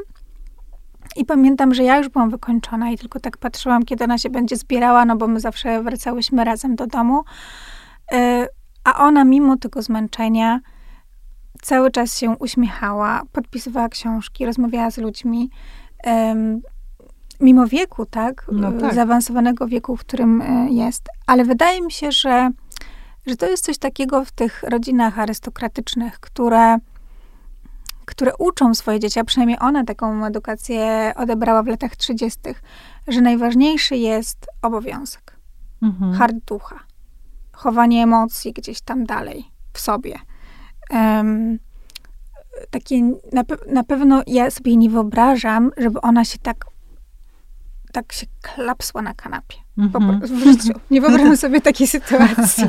[1.16, 4.56] I pamiętam, że ja już byłam wykończona i tylko tak patrzyłam, kiedy ona się będzie
[4.56, 7.24] zbierała, no bo my zawsze wracałyśmy razem do domu.
[8.12, 8.46] E,
[8.84, 10.60] a ona, mimo tego zmęczenia,
[11.62, 15.50] cały czas się uśmiechała, podpisywała książki, rozmawiała z ludźmi.
[17.40, 18.46] Mimo wieku, tak?
[18.52, 18.94] No tak.
[18.94, 21.08] Zaawansowanego wieku, w którym e, jest.
[21.26, 22.50] Ale wydaje mi się, że,
[23.26, 26.78] że to jest coś takiego w tych rodzinach arystokratycznych, które
[28.06, 32.40] które uczą swoje dzieci, a przynajmniej ona taką edukację odebrała w latach 30.,
[33.08, 35.36] że najważniejszy jest obowiązek,
[35.82, 36.12] mhm.
[36.12, 36.80] hard ducha,
[37.52, 40.18] chowanie emocji gdzieś tam dalej w sobie.
[40.90, 41.58] Um,
[42.70, 46.64] takie na, pe- na pewno ja sobie nie wyobrażam, żeby ona się tak
[47.92, 49.56] tak się klapsła na kanapie.
[49.78, 50.20] Mm-hmm.
[50.20, 50.80] W życiu.
[50.90, 52.64] Nie wyobrażam sobie takiej sytuacji.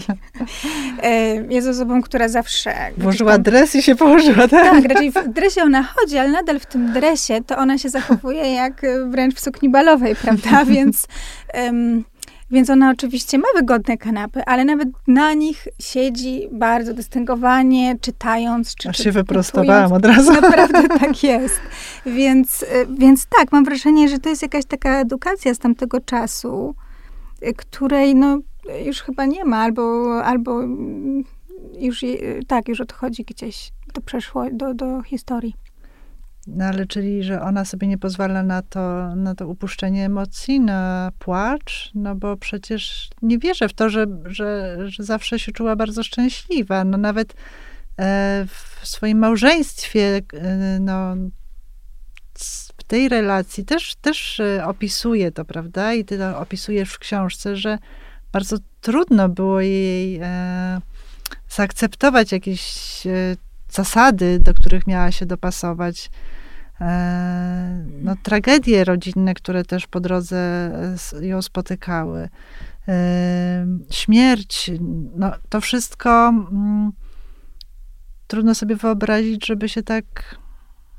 [1.04, 2.74] E, jest osobą, która zawsze...
[2.98, 4.72] Włożyła tam, dres i się położyła, tak?
[4.72, 8.54] Tak, raczej w dresie ona chodzi, ale nadal w tym dresie to ona się zachowuje
[8.54, 10.66] jak wręcz w sukni balowej, prawda?
[10.76, 11.08] Więc...
[11.66, 12.04] Um,
[12.52, 18.76] więc ona oczywiście ma wygodne kanapy, ale nawet na nich siedzi bardzo dystyngowanie, czytając.
[18.76, 20.34] Czy, Aż się wyprostowałam od razu.
[20.42, 21.60] Naprawdę tak jest.
[22.06, 26.76] Więc, y, więc tak, mam wrażenie, że to jest jakaś taka edukacja z tamtego czasu,
[27.44, 28.40] y, której no,
[28.86, 30.62] już chyba nie ma, albo, albo
[31.80, 32.06] już,
[32.48, 35.67] tak, już odchodzi gdzieś do przeszło, do, do historii.
[36.48, 41.12] No ale czyli, że ona sobie nie pozwala na to, na to upuszczenie emocji, na
[41.20, 46.04] płacz, no bo przecież nie wierzę w to, że, że, że zawsze się czuła bardzo
[46.04, 46.84] szczęśliwa.
[46.84, 47.34] No nawet
[48.00, 48.46] e,
[48.82, 51.16] w swoim małżeństwie, e, no
[52.78, 55.94] w tej relacji też, też e, opisuje to, prawda?
[55.94, 57.78] I ty to opisujesz w książce, że
[58.32, 60.20] bardzo trudno było jej
[61.50, 63.04] zaakceptować jakieś
[63.70, 66.10] zasady, do których miała się dopasować.
[66.82, 70.72] E, no, tragedie rodzinne, które też po drodze
[71.22, 72.30] ją spotykały.
[73.92, 74.72] śmierć,
[75.16, 76.92] no, to wszystko mm,
[78.28, 80.36] trudno sobie wyobrazić, żeby się tak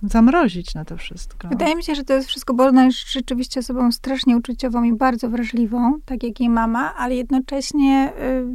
[0.03, 1.49] zamrozić na to wszystko.
[1.49, 4.93] Wydaje mi się, że to jest wszystko, bo ona jest rzeczywiście osobą strasznie uczuciową i
[4.93, 8.47] bardzo wrażliwą, tak jak jej mama, ale jednocześnie y,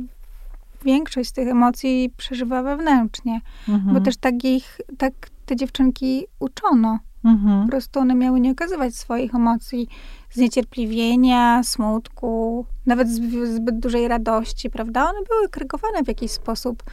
[0.85, 3.93] większość z tych emocji przeżywa wewnętrznie, mhm.
[3.93, 5.13] bo też tak ich, tak
[5.45, 6.99] te dziewczynki uczono.
[7.23, 7.63] Mhm.
[7.63, 9.87] Po prostu one miały nie okazywać swoich emocji,
[10.31, 13.09] zniecierpliwienia, smutku, nawet
[13.55, 15.09] zbyt dużej radości, prawda?
[15.09, 16.83] One były krygowane w jakiś sposób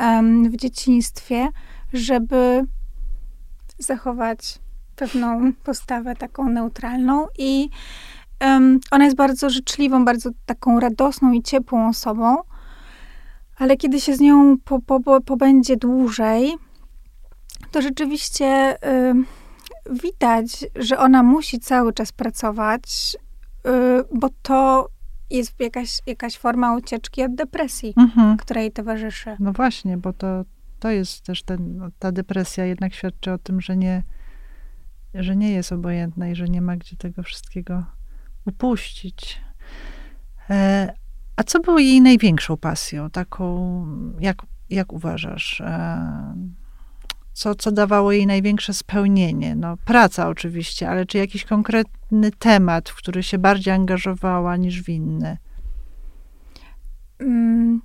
[0.00, 1.48] um, w dzieciństwie,
[1.92, 2.64] żeby
[3.78, 4.58] zachować
[4.96, 7.70] pewną postawę taką neutralną i
[8.40, 12.36] um, ona jest bardzo życzliwą, bardzo taką radosną i ciepłą osobą,
[13.58, 16.54] ale kiedy się z nią po, po, pobędzie dłużej,
[17.70, 19.14] to rzeczywiście y,
[19.90, 23.16] widać, że ona musi cały czas pracować,
[23.66, 23.70] y,
[24.14, 24.88] bo to
[25.30, 28.36] jest jakaś, jakaś forma ucieczki od depresji, mhm.
[28.36, 29.36] która jej towarzyszy.
[29.40, 30.44] No właśnie, bo to,
[30.78, 34.02] to jest też ten, no, ta depresja jednak świadczy o tym, że nie,
[35.14, 37.84] że nie jest obojętna i że nie ma gdzie tego wszystkiego
[38.46, 39.40] upuścić.
[40.50, 40.92] E,
[41.36, 43.10] a co było jej największą pasją?
[43.10, 43.86] Taką,
[44.20, 45.60] jak, jak uważasz?
[45.60, 46.34] E,
[47.34, 49.54] co, co dawało jej największe spełnienie?
[49.54, 54.88] No, praca oczywiście, ale czy jakiś konkretny temat, w który się bardziej angażowała niż w
[54.88, 55.38] inny?
[57.18, 57.82] Mm.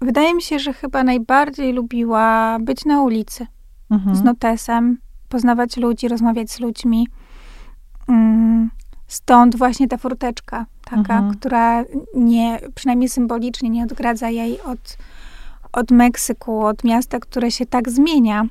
[0.00, 3.46] Wydaje mi się, że chyba najbardziej lubiła być na ulicy
[3.90, 4.16] mhm.
[4.16, 4.98] z notesem,
[5.28, 7.08] poznawać ludzi, rozmawiać z ludźmi.
[8.08, 8.70] Mm.
[9.06, 11.34] Stąd właśnie ta furteczka, taka, mhm.
[11.34, 14.98] która nie, przynajmniej symbolicznie nie odgradza jej od
[15.78, 18.46] od Meksyku, od miasta, które się tak zmienia,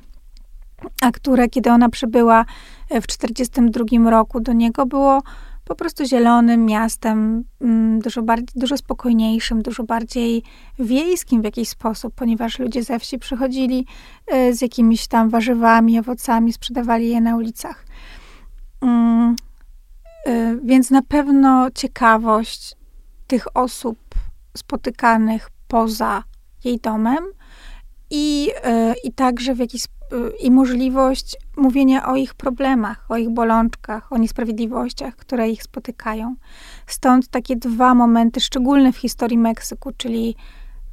[1.02, 2.44] a które, kiedy ona przybyła
[2.90, 5.22] e, w 1942 roku do niego, było
[5.64, 10.42] po prostu zielonym miastem, mm, dużo, bardziej, dużo spokojniejszym, dużo bardziej
[10.78, 13.86] wiejskim w jakiś sposób, ponieważ ludzie ze wsi przychodzili
[14.26, 17.84] e, z jakimiś tam warzywami, owocami, sprzedawali je na ulicach.
[18.80, 19.36] Mm,
[20.26, 22.74] e, więc na pewno ciekawość
[23.26, 23.98] tych osób
[24.56, 26.22] spotykanych poza
[26.64, 27.24] jej domem
[28.10, 29.84] i, e, i także w jakiś
[30.40, 36.34] i możliwość mówienia o ich problemach, o ich bolączkach, o niesprawiedliwościach, które ich spotykają.
[36.86, 40.36] Stąd takie dwa momenty szczególne w historii Meksyku, czyli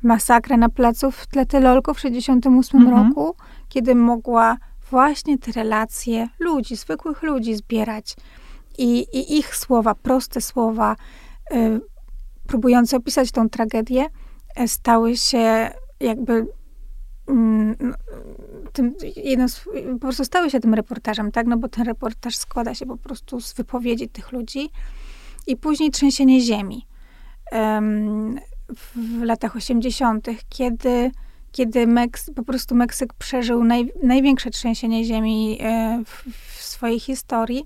[0.03, 3.07] masakra na placu w Tlatelolco w 1968 mhm.
[3.07, 3.35] roku,
[3.69, 4.57] kiedy mogła
[4.91, 8.15] właśnie te relacje ludzi, zwykłych ludzi zbierać
[8.77, 10.95] i, i ich słowa, proste słowa,
[11.51, 11.81] y,
[12.47, 14.05] próbujące opisać tą tragedię,
[14.67, 16.47] stały się jakby
[17.27, 17.75] mm,
[18.73, 21.47] tym, jedno z, po prostu stały się tym reportażem, tak?
[21.47, 24.69] No bo ten reportaż składa się po prostu z wypowiedzi tych ludzi
[25.47, 26.87] i później trzęsienie ziemi
[27.51, 28.39] um,
[28.69, 31.11] w latach 80., kiedy,
[31.51, 36.25] kiedy Meks, po prostu Meksyk przeżył naj, największe trzęsienie ziemi e, w,
[36.57, 37.65] w swojej historii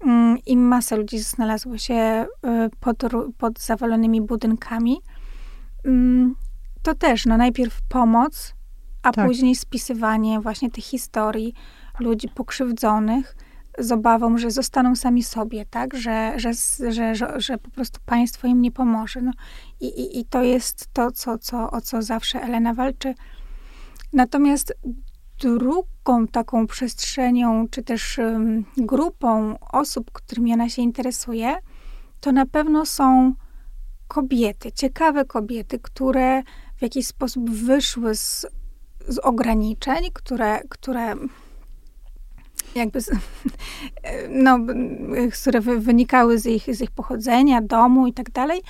[0.00, 2.26] um, i masa ludzi znalazło się e,
[2.80, 2.96] pod,
[3.38, 4.98] pod zawalonymi budynkami.
[5.86, 6.34] Mm,
[6.82, 8.54] to też, no najpierw pomoc,
[9.02, 9.26] a tak.
[9.26, 11.54] później spisywanie właśnie tych historii
[12.00, 13.36] ludzi pokrzywdzonych
[13.78, 15.96] z obawą, że zostaną sami sobie, tak?
[15.96, 16.50] Że, że,
[16.92, 19.20] że, że, że po prostu państwo im nie pomoże.
[19.22, 19.32] No,
[19.80, 23.14] i, i, I to jest to, co, co, o co zawsze Elena walczy.
[24.12, 24.74] Natomiast
[25.40, 31.56] drugą taką przestrzenią, czy też um, grupą osób, którymi ona się interesuje,
[32.20, 33.34] to na pewno są
[34.08, 36.42] kobiety, ciekawe kobiety, które
[36.76, 38.46] w jakiś sposób wyszły z,
[39.08, 41.14] z ograniczeń, które, które
[42.74, 43.10] jakby, z,
[44.44, 44.58] no,
[45.32, 48.60] które wynikały z ich, z ich pochodzenia, domu i tak dalej.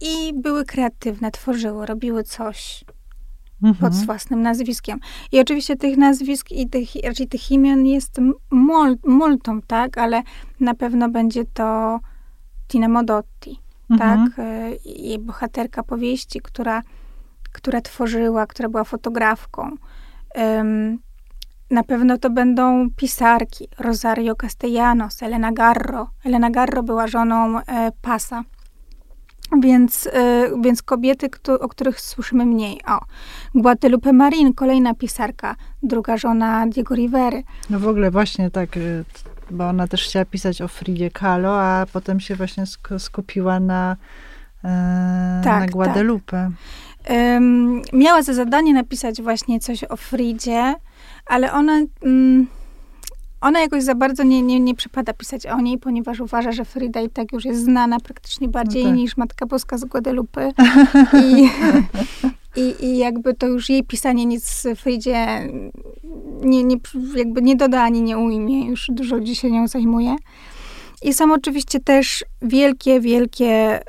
[0.00, 2.84] I były kreatywne, tworzyły, robiły coś
[3.62, 3.76] mhm.
[3.92, 5.00] pod własnym nazwiskiem.
[5.32, 9.98] I oczywiście tych nazwisk i tych, raczej tych imion jest mul, multum, tak?
[9.98, 10.22] Ale
[10.60, 12.00] na pewno będzie to
[12.68, 13.98] Tina Modotti mhm.
[13.98, 14.38] tak?
[14.38, 16.82] E, jej bohaterka powieści, która,
[17.52, 19.76] która tworzyła, która była fotografką.
[21.70, 23.68] Na pewno to będą pisarki.
[23.78, 26.10] Rosario Castellanos, Elena Garro.
[26.24, 28.42] Elena Garro była żoną e, Pasa.
[29.62, 32.80] Więc, e, więc kobiety, o których słyszymy mniej.
[32.86, 32.98] O,
[33.54, 37.42] Guadalupe Marin, kolejna pisarka, druga żona Diego Rivery.
[37.70, 38.68] No w ogóle właśnie tak,
[39.52, 42.64] bo ona też chciała pisać o Fridzie Kahlo, a potem się właśnie
[42.98, 43.96] skupiła na,
[44.64, 46.50] e, tak, na Guadalupe.
[47.06, 47.10] Tak.
[47.92, 50.74] Miała za zadanie napisać właśnie coś o Fridzie,
[51.26, 52.46] ale ona, um,
[53.40, 57.00] ona jakoś za bardzo nie, nie, nie przypada pisać o niej, ponieważ uważa, że Frida
[57.00, 58.98] i tak już jest znana praktycznie bardziej no tak.
[58.98, 60.52] niż Matka Boska z Guadalupe.
[61.24, 61.50] I,
[62.56, 65.48] i, I jakby to już jej pisanie nic Fridzie
[66.42, 66.76] nie, nie,
[67.16, 68.66] jakby nie doda ani nie ujmie.
[68.66, 70.16] Już dużo ludzi się nią zajmuje.
[71.02, 73.82] I są oczywiście też wielkie, wielkie y,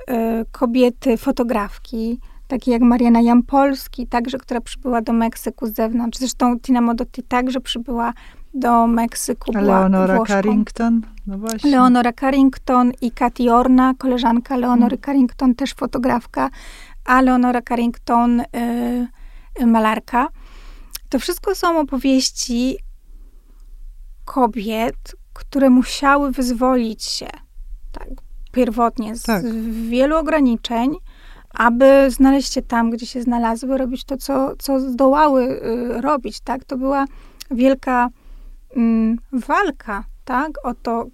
[0.51, 6.19] kobiety, fotografki, takie jak Mariana Jampolski, także, która przybyła do Meksyku z zewnątrz.
[6.19, 8.13] Zresztą Tina Modotti także przybyła
[8.53, 9.51] do Meksyku.
[9.51, 10.33] Leonora Włoszką.
[10.33, 11.01] Carrington?
[11.27, 11.71] No właśnie.
[11.71, 15.01] Leonora Carrington i Katy Orna, koleżanka Leonory hmm.
[15.05, 16.49] Carrington, też fotografka,
[17.05, 18.45] a Leonora Carrington y,
[19.61, 20.27] y, malarka.
[21.09, 22.77] To wszystko są opowieści
[24.25, 27.27] kobiet, które musiały wyzwolić się
[27.91, 28.07] tak,
[28.51, 29.43] pierwotnie z tak.
[29.89, 30.95] wielu ograniczeń,
[31.53, 36.39] aby znaleźć się tam, gdzie się znalazły, robić to, co, co zdołały y, robić.
[36.39, 36.63] Tak?
[36.63, 37.05] To była
[37.51, 38.09] wielka
[38.75, 40.51] mm, walka tak?
[40.63, 41.05] o to,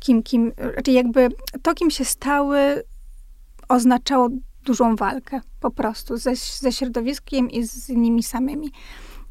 [0.00, 1.28] kim, kim, znaczy jakby
[1.62, 2.82] to, kim się stały,
[3.68, 4.28] oznaczało
[4.64, 8.72] dużą walkę po prostu ze, ze środowiskiem i z nimi samymi.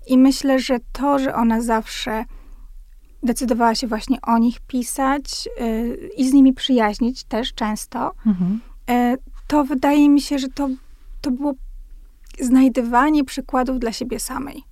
[0.08, 2.26] I myślę, że to, że ona zawsze
[3.24, 8.62] decydowała się właśnie o nich pisać yy, i z nimi przyjaźnić też często, mhm.
[8.88, 9.18] yy,
[9.48, 10.70] to wydaje mi się, że to,
[11.22, 11.54] to było
[12.40, 14.64] znajdywanie przykładów dla siebie samej.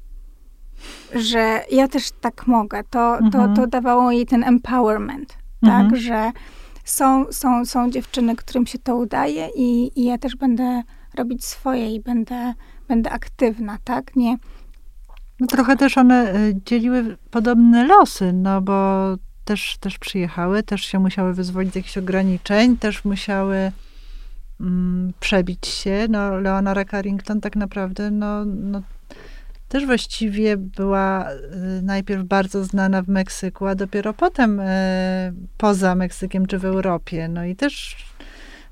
[1.15, 2.83] Że ja też tak mogę.
[2.89, 3.31] To, mhm.
[3.31, 5.89] to, to dawało jej ten empowerment, mhm.
[5.89, 5.99] tak?
[5.99, 6.31] Że
[6.83, 10.81] są, są, są dziewczyny, którym się to udaje i, i ja też będę
[11.15, 12.53] robić swoje i będę,
[12.87, 14.15] będę aktywna, tak?
[14.15, 14.37] Nie,
[15.41, 19.15] no trochę też one e, dzieliły podobne losy, no bo
[19.45, 23.71] też, też przyjechały, też się musiały wyzwolić z jakichś ograniczeń, też musiały
[24.61, 26.05] mm, przebić się.
[26.09, 28.81] No, Leonora Carrington tak naprawdę, no, no
[29.71, 34.63] też właściwie była y, najpierw bardzo znana w Meksyku, a dopiero potem y,
[35.57, 37.27] poza Meksykiem czy w Europie.
[37.27, 37.97] No i też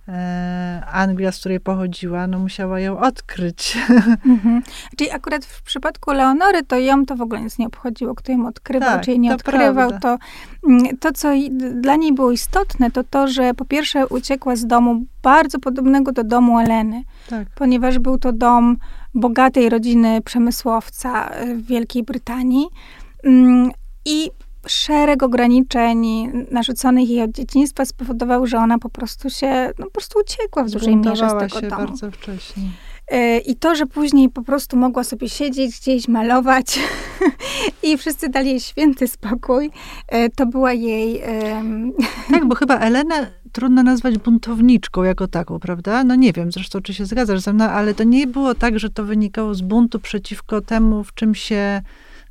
[0.10, 3.78] E, Anglia, z której pochodziła, no musiała ją odkryć.
[4.26, 4.62] Mhm.
[4.98, 8.48] Czyli akurat w przypadku Leonory, to ją to w ogóle nic nie obchodziło, kto ją
[8.48, 10.00] odkrywał, tak, czy jej nie odkrywał.
[10.00, 10.18] To,
[10.68, 11.30] mm, to, co
[11.74, 16.24] dla niej było istotne, to to, że po pierwsze uciekła z domu bardzo podobnego do
[16.24, 17.48] domu Eleny, tak.
[17.56, 18.78] ponieważ był to dom
[19.14, 22.66] bogatej rodziny przemysłowca w Wielkiej Brytanii.
[23.24, 23.72] Mm,
[24.06, 24.32] I
[24.68, 26.06] szereg ograniczeń
[26.52, 30.70] narzuconych jej od dzieciństwa spowodował, że ona po prostu się, no po prostu uciekła w
[30.70, 31.88] dużej mierze z tego się domu.
[31.88, 32.64] bardzo wcześnie.
[33.10, 36.80] E, I to, że później po prostu mogła sobie siedzieć gdzieś, malować
[37.84, 39.72] i wszyscy dali jej święty spokój,
[40.08, 41.22] e, to była jej...
[42.32, 46.04] Tak, bo chyba Elenę trudno nazwać buntowniczką jako taką, prawda?
[46.04, 48.90] No nie wiem zresztą, czy się zgadzasz ze mną, ale to nie było tak, że
[48.90, 51.82] to wynikało z buntu przeciwko temu, w czym się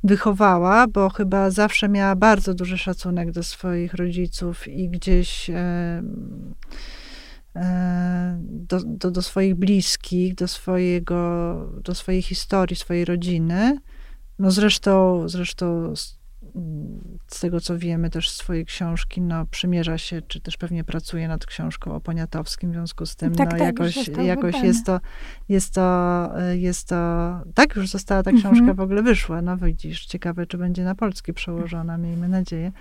[0.03, 5.51] wychowała, bo chyba zawsze miała bardzo duży szacunek do swoich rodziców i gdzieś
[8.41, 13.77] do, do, do swoich bliskich, do, swojego, do swojej historii, swojej rodziny.
[14.39, 15.95] No zresztą, zresztą
[17.27, 21.27] z tego, co wiemy też z swojej książki, no, przymierza się, czy też pewnie pracuje
[21.27, 24.63] nad książką o Poniatowskim, w związku z tym, tak, no, tak, jakoś, jest to, jakoś
[24.63, 24.99] jest, to,
[25.49, 26.95] jest, to, jest to,
[27.53, 28.75] tak już została ta książka mhm.
[28.75, 32.71] w ogóle wyszła, no widzisz, ciekawe, czy będzie na polski przełożona, miejmy nadzieję,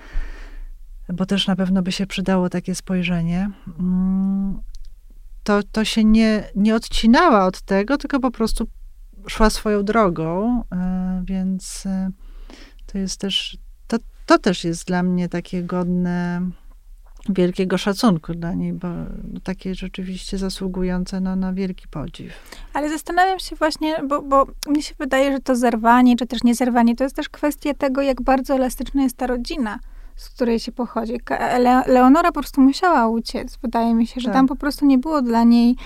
[1.15, 3.51] bo też na pewno by się przydało takie spojrzenie.
[3.79, 4.61] Mm,
[5.45, 8.67] to, to się nie, nie odcinała od tego, tylko po prostu
[9.27, 12.11] szła swoją drogą, e, więc e,
[12.87, 16.43] to jest też, to, to też jest dla mnie takie godne
[17.29, 18.89] wielkiego szacunku dla niej, bo
[19.43, 22.33] takie rzeczywiście zasługujące no, na wielki podziw.
[22.73, 24.47] Ale zastanawiam się właśnie, bo, bo
[24.81, 28.55] się wydaje, że to zerwanie, czy też niezerwanie, to jest też kwestia tego, jak bardzo
[28.55, 29.79] elastyczna jest ta rodzina,
[30.19, 31.21] z której się pochodzi.
[31.59, 33.59] Le Leonora po prostu musiała uciec.
[33.63, 34.35] Wydaje mi się, że tak.
[34.35, 35.77] tam po prostu nie było dla niej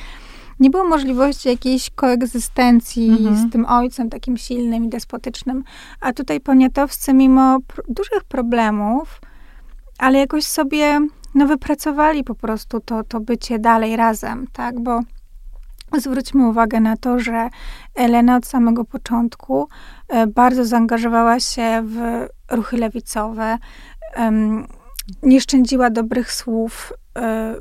[0.60, 3.36] nie było możliwości jakiejś koegzystencji mhm.
[3.36, 5.64] z tym ojcem takim silnym i despotycznym.
[6.00, 9.20] A tutaj poniatowscy, mimo pr dużych problemów,
[9.98, 11.00] ale jakoś sobie
[11.34, 14.80] no, wypracowali po prostu to, to bycie dalej razem, tak?
[14.80, 15.00] Bo
[15.98, 17.48] zwróćmy uwagę na to, że
[17.94, 19.68] Elena od samego początku
[20.08, 23.58] e, bardzo zaangażowała się w ruchy lewicowe,
[25.22, 27.54] nie szczędziła dobrych słów e,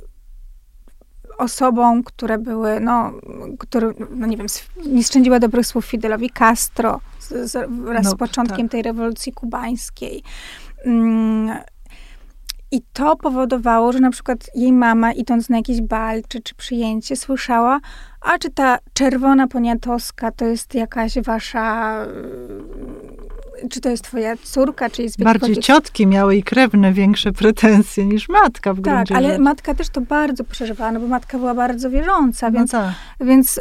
[1.37, 3.11] osobom, które były, no,
[3.59, 4.47] które, no nie wiem,
[4.85, 8.71] nie szczędziła dobrych słów Fidelowi Castro z, z, wraz no, z początkiem tak.
[8.71, 10.23] tej rewolucji kubańskiej.
[10.85, 11.57] Mm,
[12.71, 17.15] I to powodowało, że na przykład jej mama, idąc na jakiś bal czy, czy przyjęcie,
[17.15, 17.79] słyszała,
[18.21, 21.97] a czy ta czerwona poniatowska to jest jakaś wasza
[23.69, 28.29] czy to jest twoja córka, czy jest Bardziej ciotki miały i krewne większe pretensje niż
[28.29, 29.41] matka w Tak, ale rzeczy.
[29.41, 32.93] matka też to bardzo przeżywała, no bo matka była bardzo wierząca, więc, no tak.
[33.27, 33.59] więc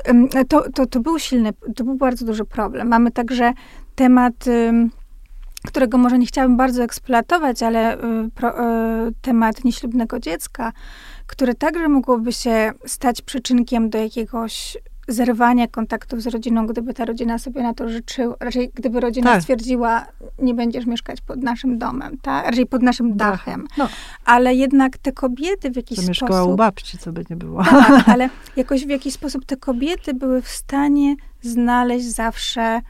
[0.48, 2.88] to, to, to był silny, to był bardzo duży problem.
[2.88, 3.52] Mamy także
[3.94, 4.34] temat
[5.66, 8.50] którego może nie chciałabym bardzo eksploatować, ale y, pro,
[9.08, 10.72] y, temat nieślubnego dziecka,
[11.26, 14.76] które także mogłoby się stać przyczynkiem do jakiegoś
[15.12, 19.42] zerwania kontaktów z rodziną, gdyby ta rodzina sobie na to życzyła, raczej gdyby rodzina tak.
[19.42, 20.06] stwierdziła,
[20.38, 22.46] nie będziesz mieszkać pod naszym domem, tak?
[22.46, 23.66] raczej pod naszym dachem.
[23.78, 23.88] No.
[24.24, 26.08] Ale jednak te kobiety w jakiś to sposób...
[26.08, 27.64] mieszkała u babci, co by nie było.
[27.64, 32.80] Tak, ale jakoś w jakiś sposób te kobiety były w stanie znaleźć zawsze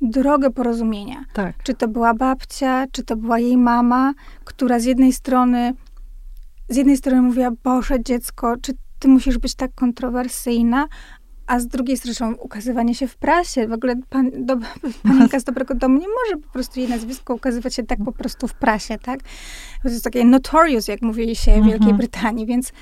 [0.00, 1.24] drogę porozumienia.
[1.32, 1.62] Tak.
[1.62, 4.12] Czy to była babcia, czy to była jej mama,
[4.44, 5.74] która z jednej strony
[6.68, 10.86] z jednej strony mówiła, Boże, dziecko, czy ty musisz być tak kontrowersyjna,
[11.48, 13.68] a z drugiej strony ukazywanie się w prasie.
[13.68, 14.56] W ogóle pan, do,
[15.02, 18.48] panienka z dobrego domu nie może po prostu jej nazwisko ukazywać się tak po prostu
[18.48, 19.20] w prasie, tak?
[19.82, 21.96] To jest takie notorious, jak mówi się w Wielkiej mhm.
[21.96, 22.72] Brytanii, więc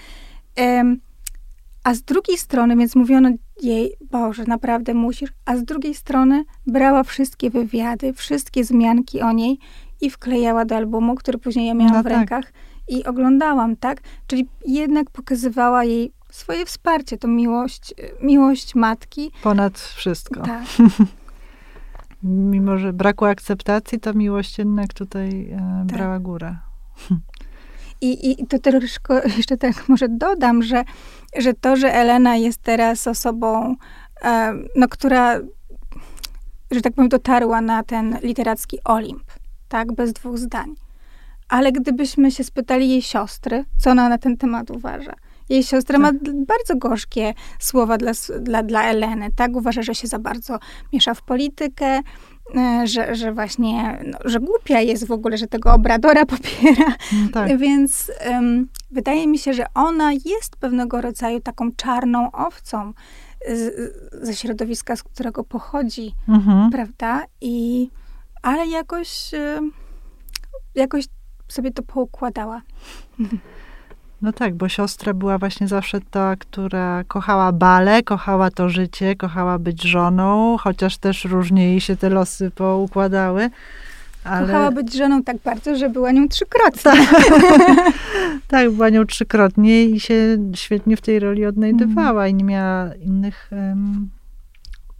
[1.84, 3.30] a z drugiej strony, więc mówiono
[3.62, 9.58] jej, Boże, naprawdę musisz, a z drugiej strony brała wszystkie wywiady, wszystkie zmianki o niej
[10.00, 12.12] i wklejała do albumu, który później ja miałam no w tak.
[12.12, 12.52] rękach
[12.88, 14.00] i oglądałam, tak?
[14.26, 19.30] Czyli jednak pokazywała jej swoje wsparcie, to miłość, miłość matki.
[19.42, 20.42] Ponad wszystko.
[20.42, 20.64] Tak.
[22.22, 25.96] Mimo, że brakło akceptacji, to miłość jednak tutaj e, tak.
[25.96, 26.56] brała górę.
[28.00, 30.84] I, I to troszkę jeszcze tak może dodam, że,
[31.38, 33.76] że to, że Elena jest teraz osobą,
[34.22, 35.40] e, no, która,
[36.70, 39.24] że tak powiem, dotarła na ten literacki Olimp,
[39.68, 40.74] tak, bez dwóch zdań.
[41.48, 45.14] Ale gdybyśmy się spytali jej siostry, co ona na ten temat uważa,
[45.48, 46.12] jej siostra tak.
[46.12, 49.56] ma bardzo gorzkie słowa dla, dla, dla Eleny, tak?
[49.56, 50.58] Uważa, że się za bardzo
[50.92, 52.00] miesza w politykę,
[52.56, 56.94] e, że, że właśnie, no, że głupia jest w ogóle, że tego obradora popiera.
[57.12, 57.58] Mm, tak.
[57.58, 62.92] Więc um, wydaje mi się, że ona jest pewnego rodzaju taką czarną owcą
[63.48, 63.92] z,
[64.22, 66.70] ze środowiska, z którego pochodzi, mhm.
[66.70, 67.24] prawda?
[67.40, 67.90] I,
[68.42, 69.30] ale jakoś,
[70.74, 71.04] jakoś
[71.48, 72.62] sobie to poukładała.
[74.22, 79.58] No tak, bo siostra była właśnie zawsze ta, która kochała bale, kochała to życie, kochała
[79.58, 83.50] być żoną, chociaż też różnie jej się te losy poukładały.
[84.24, 84.46] Ale...
[84.46, 86.82] Kochała być żoną tak bardzo, że była nią trzykrotnie.
[86.82, 86.98] Tak.
[88.48, 90.14] tak, była nią trzykrotnie i się
[90.54, 94.08] świetnie w tej roli odnajdywała i nie miała innych um,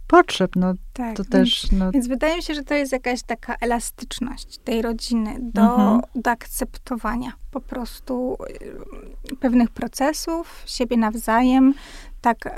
[0.07, 0.51] potrzeb.
[0.55, 1.91] No, tak, to też, no...
[1.91, 6.01] Więc wydaje mi się, że to jest jakaś taka elastyczność tej rodziny do, mhm.
[6.15, 8.37] do akceptowania po prostu
[9.31, 11.73] y, pewnych procesów, siebie nawzajem,
[12.21, 12.49] tak, y,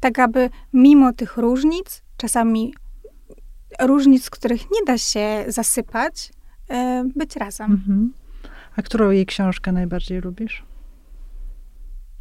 [0.00, 2.74] tak aby mimo tych różnic, czasami
[3.80, 6.32] różnic, których nie da się zasypać,
[6.70, 6.74] y,
[7.16, 7.72] być razem.
[7.72, 8.12] Mhm.
[8.76, 10.65] A którą jej książkę najbardziej lubisz?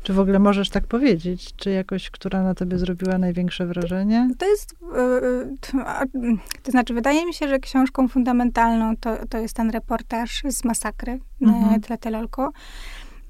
[0.06, 1.53] Czy w ogóle możesz tak powiedzieć?
[1.56, 4.30] Czy jakoś, która na tobie zrobiła największe wrażenie?
[4.38, 9.56] To jest, e, e, to znaczy, wydaje mi się, że książką fundamentalną to, to jest
[9.56, 11.82] ten reportaż z masakry mhm.
[11.82, 12.51] Tlatelolko.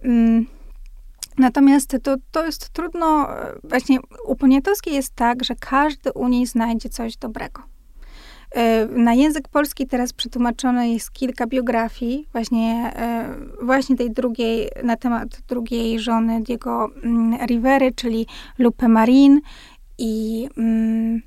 [0.03, 0.45] Mm,
[1.37, 3.27] natomiast to, to jest trudno,
[3.63, 7.74] właśnie u Poniatowskiej jest tak, że każdy u niej znajdzie coś dobrego.
[8.51, 14.95] E, na język polski teraz przetłumaczone jest kilka biografii, właśnie, e, właśnie tej drugiej, na
[14.95, 18.27] temat drugiej żony Diego mm, Rivery, czyli
[18.57, 19.41] Lupe Marin
[19.97, 21.21] i, mm,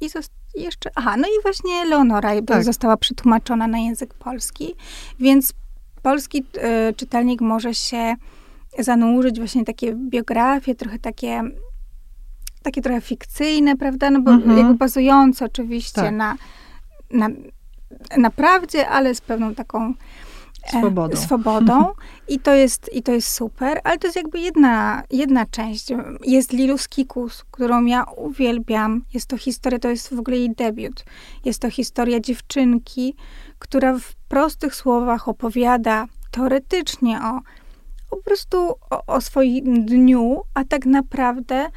[0.00, 0.08] i
[0.54, 2.64] jeszcze, aha, no i właśnie Leonora tak.
[2.64, 4.74] została przetłumaczona na język polski,
[5.20, 5.52] więc
[6.02, 6.44] polski
[6.90, 8.14] y, czytelnik może się
[8.78, 11.42] zanurzyć właśnie takie biografie, trochę takie
[12.62, 14.10] takie trochę fikcyjne, prawda?
[14.10, 14.58] No bo mhm.
[14.58, 16.14] jakby bazujące oczywiście tak.
[16.14, 16.36] na,
[17.10, 17.28] na,
[18.16, 19.94] na prawdzie, ale z pewną taką
[20.66, 21.16] e, swobodą.
[21.16, 21.92] swobodą.
[22.28, 25.88] I, to jest, I to jest super, ale to jest jakby jedna, jedna część.
[26.24, 29.04] Jest Lilus Kikus, którą ja uwielbiam.
[29.14, 31.04] Jest to historia, to jest w ogóle jej debiut.
[31.44, 33.16] Jest to historia dziewczynki,
[33.58, 37.40] która w prostych słowach opowiada teoretycznie o
[38.12, 41.68] po prostu o, o swoim dniu, a tak naprawdę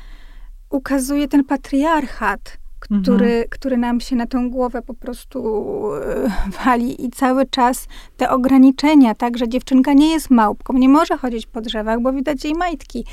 [0.70, 3.50] ukazuje ten patriarchat, który, mhm.
[3.50, 6.32] który nam się na tą głowę po prostu e,
[6.66, 7.88] wali i cały czas
[8.18, 12.44] te ograniczenia, tak, że dziewczynka nie jest małpką, nie może chodzić po drzewach, bo widać
[12.44, 13.06] jej majtki.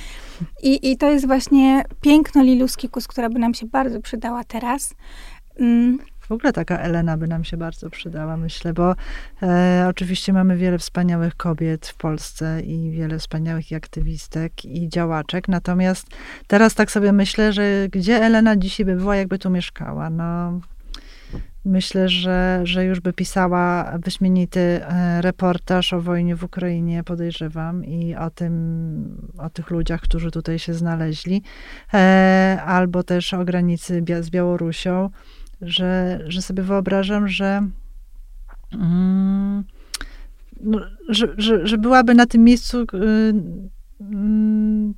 [0.62, 4.94] I, i to jest właśnie piękno Liluskikus, która by nam się bardzo przydała teraz.
[5.58, 5.98] Mm.
[6.32, 8.94] W ogóle taka Elena by nam się bardzo przydała, myślę, bo
[9.42, 15.48] e, oczywiście mamy wiele wspaniałych kobiet w Polsce i wiele wspaniałych aktywistek i działaczek.
[15.48, 16.06] Natomiast
[16.46, 20.10] teraz tak sobie myślę, że gdzie Elena dzisiaj by była, jakby tu mieszkała?
[20.10, 20.60] No,
[21.64, 28.14] Myślę, że, że już by pisała wyśmienity e, reportaż o wojnie w Ukrainie, podejrzewam, i
[28.14, 31.42] o tym, o tych ludziach, którzy tutaj się znaleźli,
[31.94, 35.10] e, albo też o granicy z Białorusią,
[35.62, 37.68] że, że sobie wyobrażam, że,
[38.72, 39.64] mm,
[40.60, 42.86] no, że, że, że byłaby na tym miejscu y,
[44.00, 44.94] mm,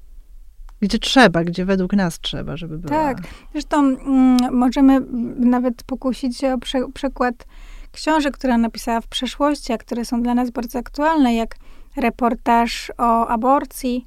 [0.80, 2.90] gdzie trzeba, gdzie według nas trzeba, żeby była.
[2.90, 3.18] Tak,
[3.52, 5.00] zresztą mm, możemy
[5.36, 7.46] nawet pokusić się o prze, przykład
[7.92, 11.56] książek, które napisała w przeszłości, a które są dla nas bardzo aktualne, jak
[11.96, 14.06] reportaż o aborcji,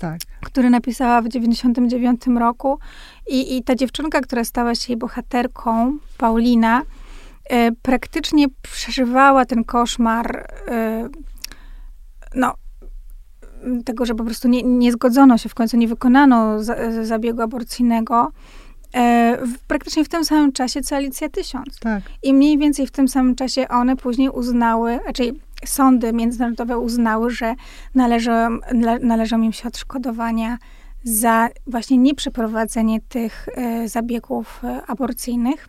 [0.00, 0.20] tak.
[0.40, 2.78] który napisała w 99 roku.
[3.26, 10.36] I, I ta dziewczynka, która stała się jej bohaterką, Paulina, y, praktycznie przeżywała ten koszmar
[10.36, 11.24] y,
[12.34, 12.54] no,
[13.84, 18.32] tego, że po prostu nie, nie zgodzono się, w końcu nie wykonano za, zabiegu aborcyjnego,
[18.94, 21.78] e, w, praktycznie w tym samym czasie co Alicja Tysiąc.
[21.80, 22.02] Tak.
[22.22, 27.54] I mniej więcej w tym samym czasie one później uznały, raczej sądy międzynarodowe uznały, że
[27.94, 28.58] należą,
[29.00, 30.58] należą im się odszkodowania
[31.04, 35.68] za właśnie nieprzeprowadzenie tych e, zabiegów e, aborcyjnych.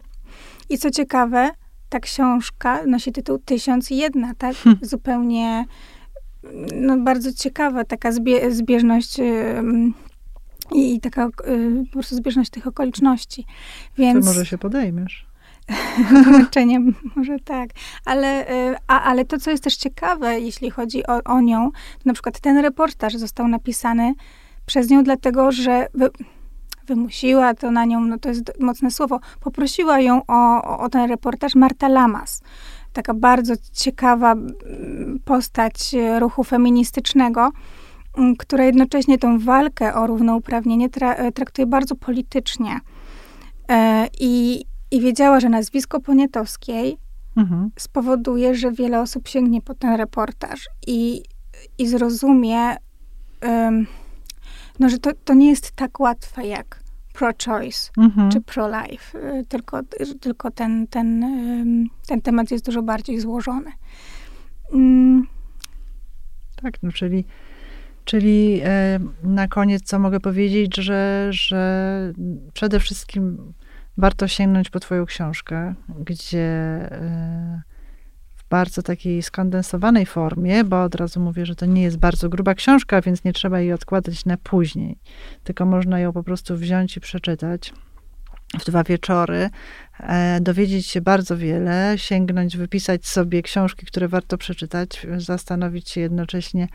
[0.69, 1.49] I co ciekawe,
[1.89, 4.55] ta książka nosi tytuł Tysiąc jedna, tak?
[4.55, 4.77] Hm.
[4.81, 5.65] Zupełnie
[6.75, 9.17] no, bardzo ciekawa taka zbie, zbieżność
[10.71, 11.29] i taka y,
[11.85, 13.45] po prostu zbieżność tych okoliczności.
[13.97, 14.25] Więc...
[14.25, 15.24] To może się podejmiesz.
[16.39, 16.79] Leczenie,
[17.15, 17.69] może tak.
[18.05, 22.01] Ale, y, a, ale to, co jest też ciekawe, jeśli chodzi o, o nią, to
[22.05, 24.13] na przykład ten reportaż został napisany
[24.65, 26.09] przez nią dlatego, że wy,
[26.87, 31.55] wymusiła to na nią, no to jest mocne słowo, poprosiła ją o, o ten reportaż
[31.55, 32.41] Marta Lamas
[32.95, 34.35] taka bardzo ciekawa
[35.25, 37.51] postać e, ruchu feministycznego,
[38.37, 42.79] która jednocześnie tą walkę o równouprawnienie tra e, traktuje bardzo politycznie.
[43.69, 46.97] E, I, I wiedziała, że nazwisko Poniatowskiej
[47.37, 47.71] mhm.
[47.79, 51.23] spowoduje, że wiele osób sięgnie po ten reportaż i,
[51.77, 52.75] i zrozumie,
[53.43, 53.87] um,
[54.79, 58.31] no, że to, to nie jest tak łatwe jak pro-choice mhm.
[58.31, 59.79] czy pro-life, y, tylko,
[60.21, 61.25] tylko ten, ten,
[62.07, 63.71] ten temat jest dużo bardziej złożony.
[64.73, 65.27] Mm.
[66.61, 67.25] Tak, no czyli,
[68.05, 72.13] czyli e, na koniec co mogę powiedzieć, że, że
[72.53, 73.53] przede wszystkim
[73.97, 77.61] warto sięgnąć po twoją książkę, gdzie e,
[78.49, 83.01] bardzo takiej skondensowanej formie, bo od razu mówię, że to nie jest bardzo gruba książka,
[83.01, 84.99] więc nie trzeba jej odkładać na później,
[85.43, 87.73] tylko można ją po prostu wziąć i przeczytać
[88.59, 89.49] w dwa wieczory,
[89.99, 96.67] e, dowiedzieć się bardzo wiele, sięgnąć, wypisać sobie książki, które warto przeczytać, zastanowić się jednocześnie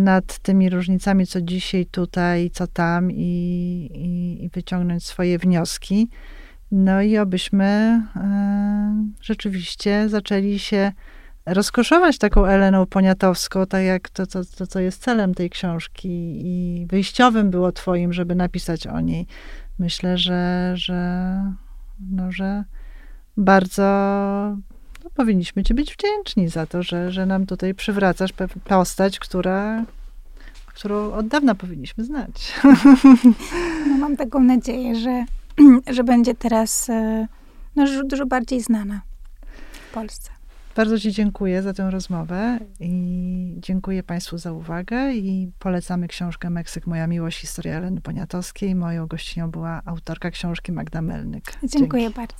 [0.00, 6.08] nad tymi różnicami, co dzisiaj, tutaj, co tam i, i, i wyciągnąć swoje wnioski.
[6.72, 7.64] No i obyśmy
[8.16, 10.92] e, rzeczywiście zaczęli się
[11.46, 16.08] rozkoszować taką Eleną Poniatowską, tak jak to, to, to, co jest celem tej książki
[16.44, 19.26] i wyjściowym było twoim, żeby napisać o niej.
[19.78, 21.34] Myślę, że, że,
[22.10, 22.64] no, że
[23.36, 24.56] bardzo
[25.04, 28.30] no, powinniśmy ci być wdzięczni za to, że, że nam tutaj przywracasz
[28.64, 29.84] postać, która,
[30.66, 32.52] którą od dawna powinniśmy znać.
[33.88, 35.24] No, mam taką nadzieję, że
[35.96, 37.26] że będzie teraz e,
[37.76, 39.00] no, dużo bardziej znana
[39.72, 40.30] w Polsce.
[40.76, 46.86] Bardzo Ci dziękuję za tę rozmowę i dziękuję Państwu za uwagę i polecamy książkę Meksyk,
[46.86, 48.74] moja miłość, historia Eleny Poniatowskiej.
[48.74, 51.52] Moją gościnią była autorka książki Magda Melnyk.
[51.64, 52.16] Dziękuję Dzięki.
[52.16, 52.36] bardzo.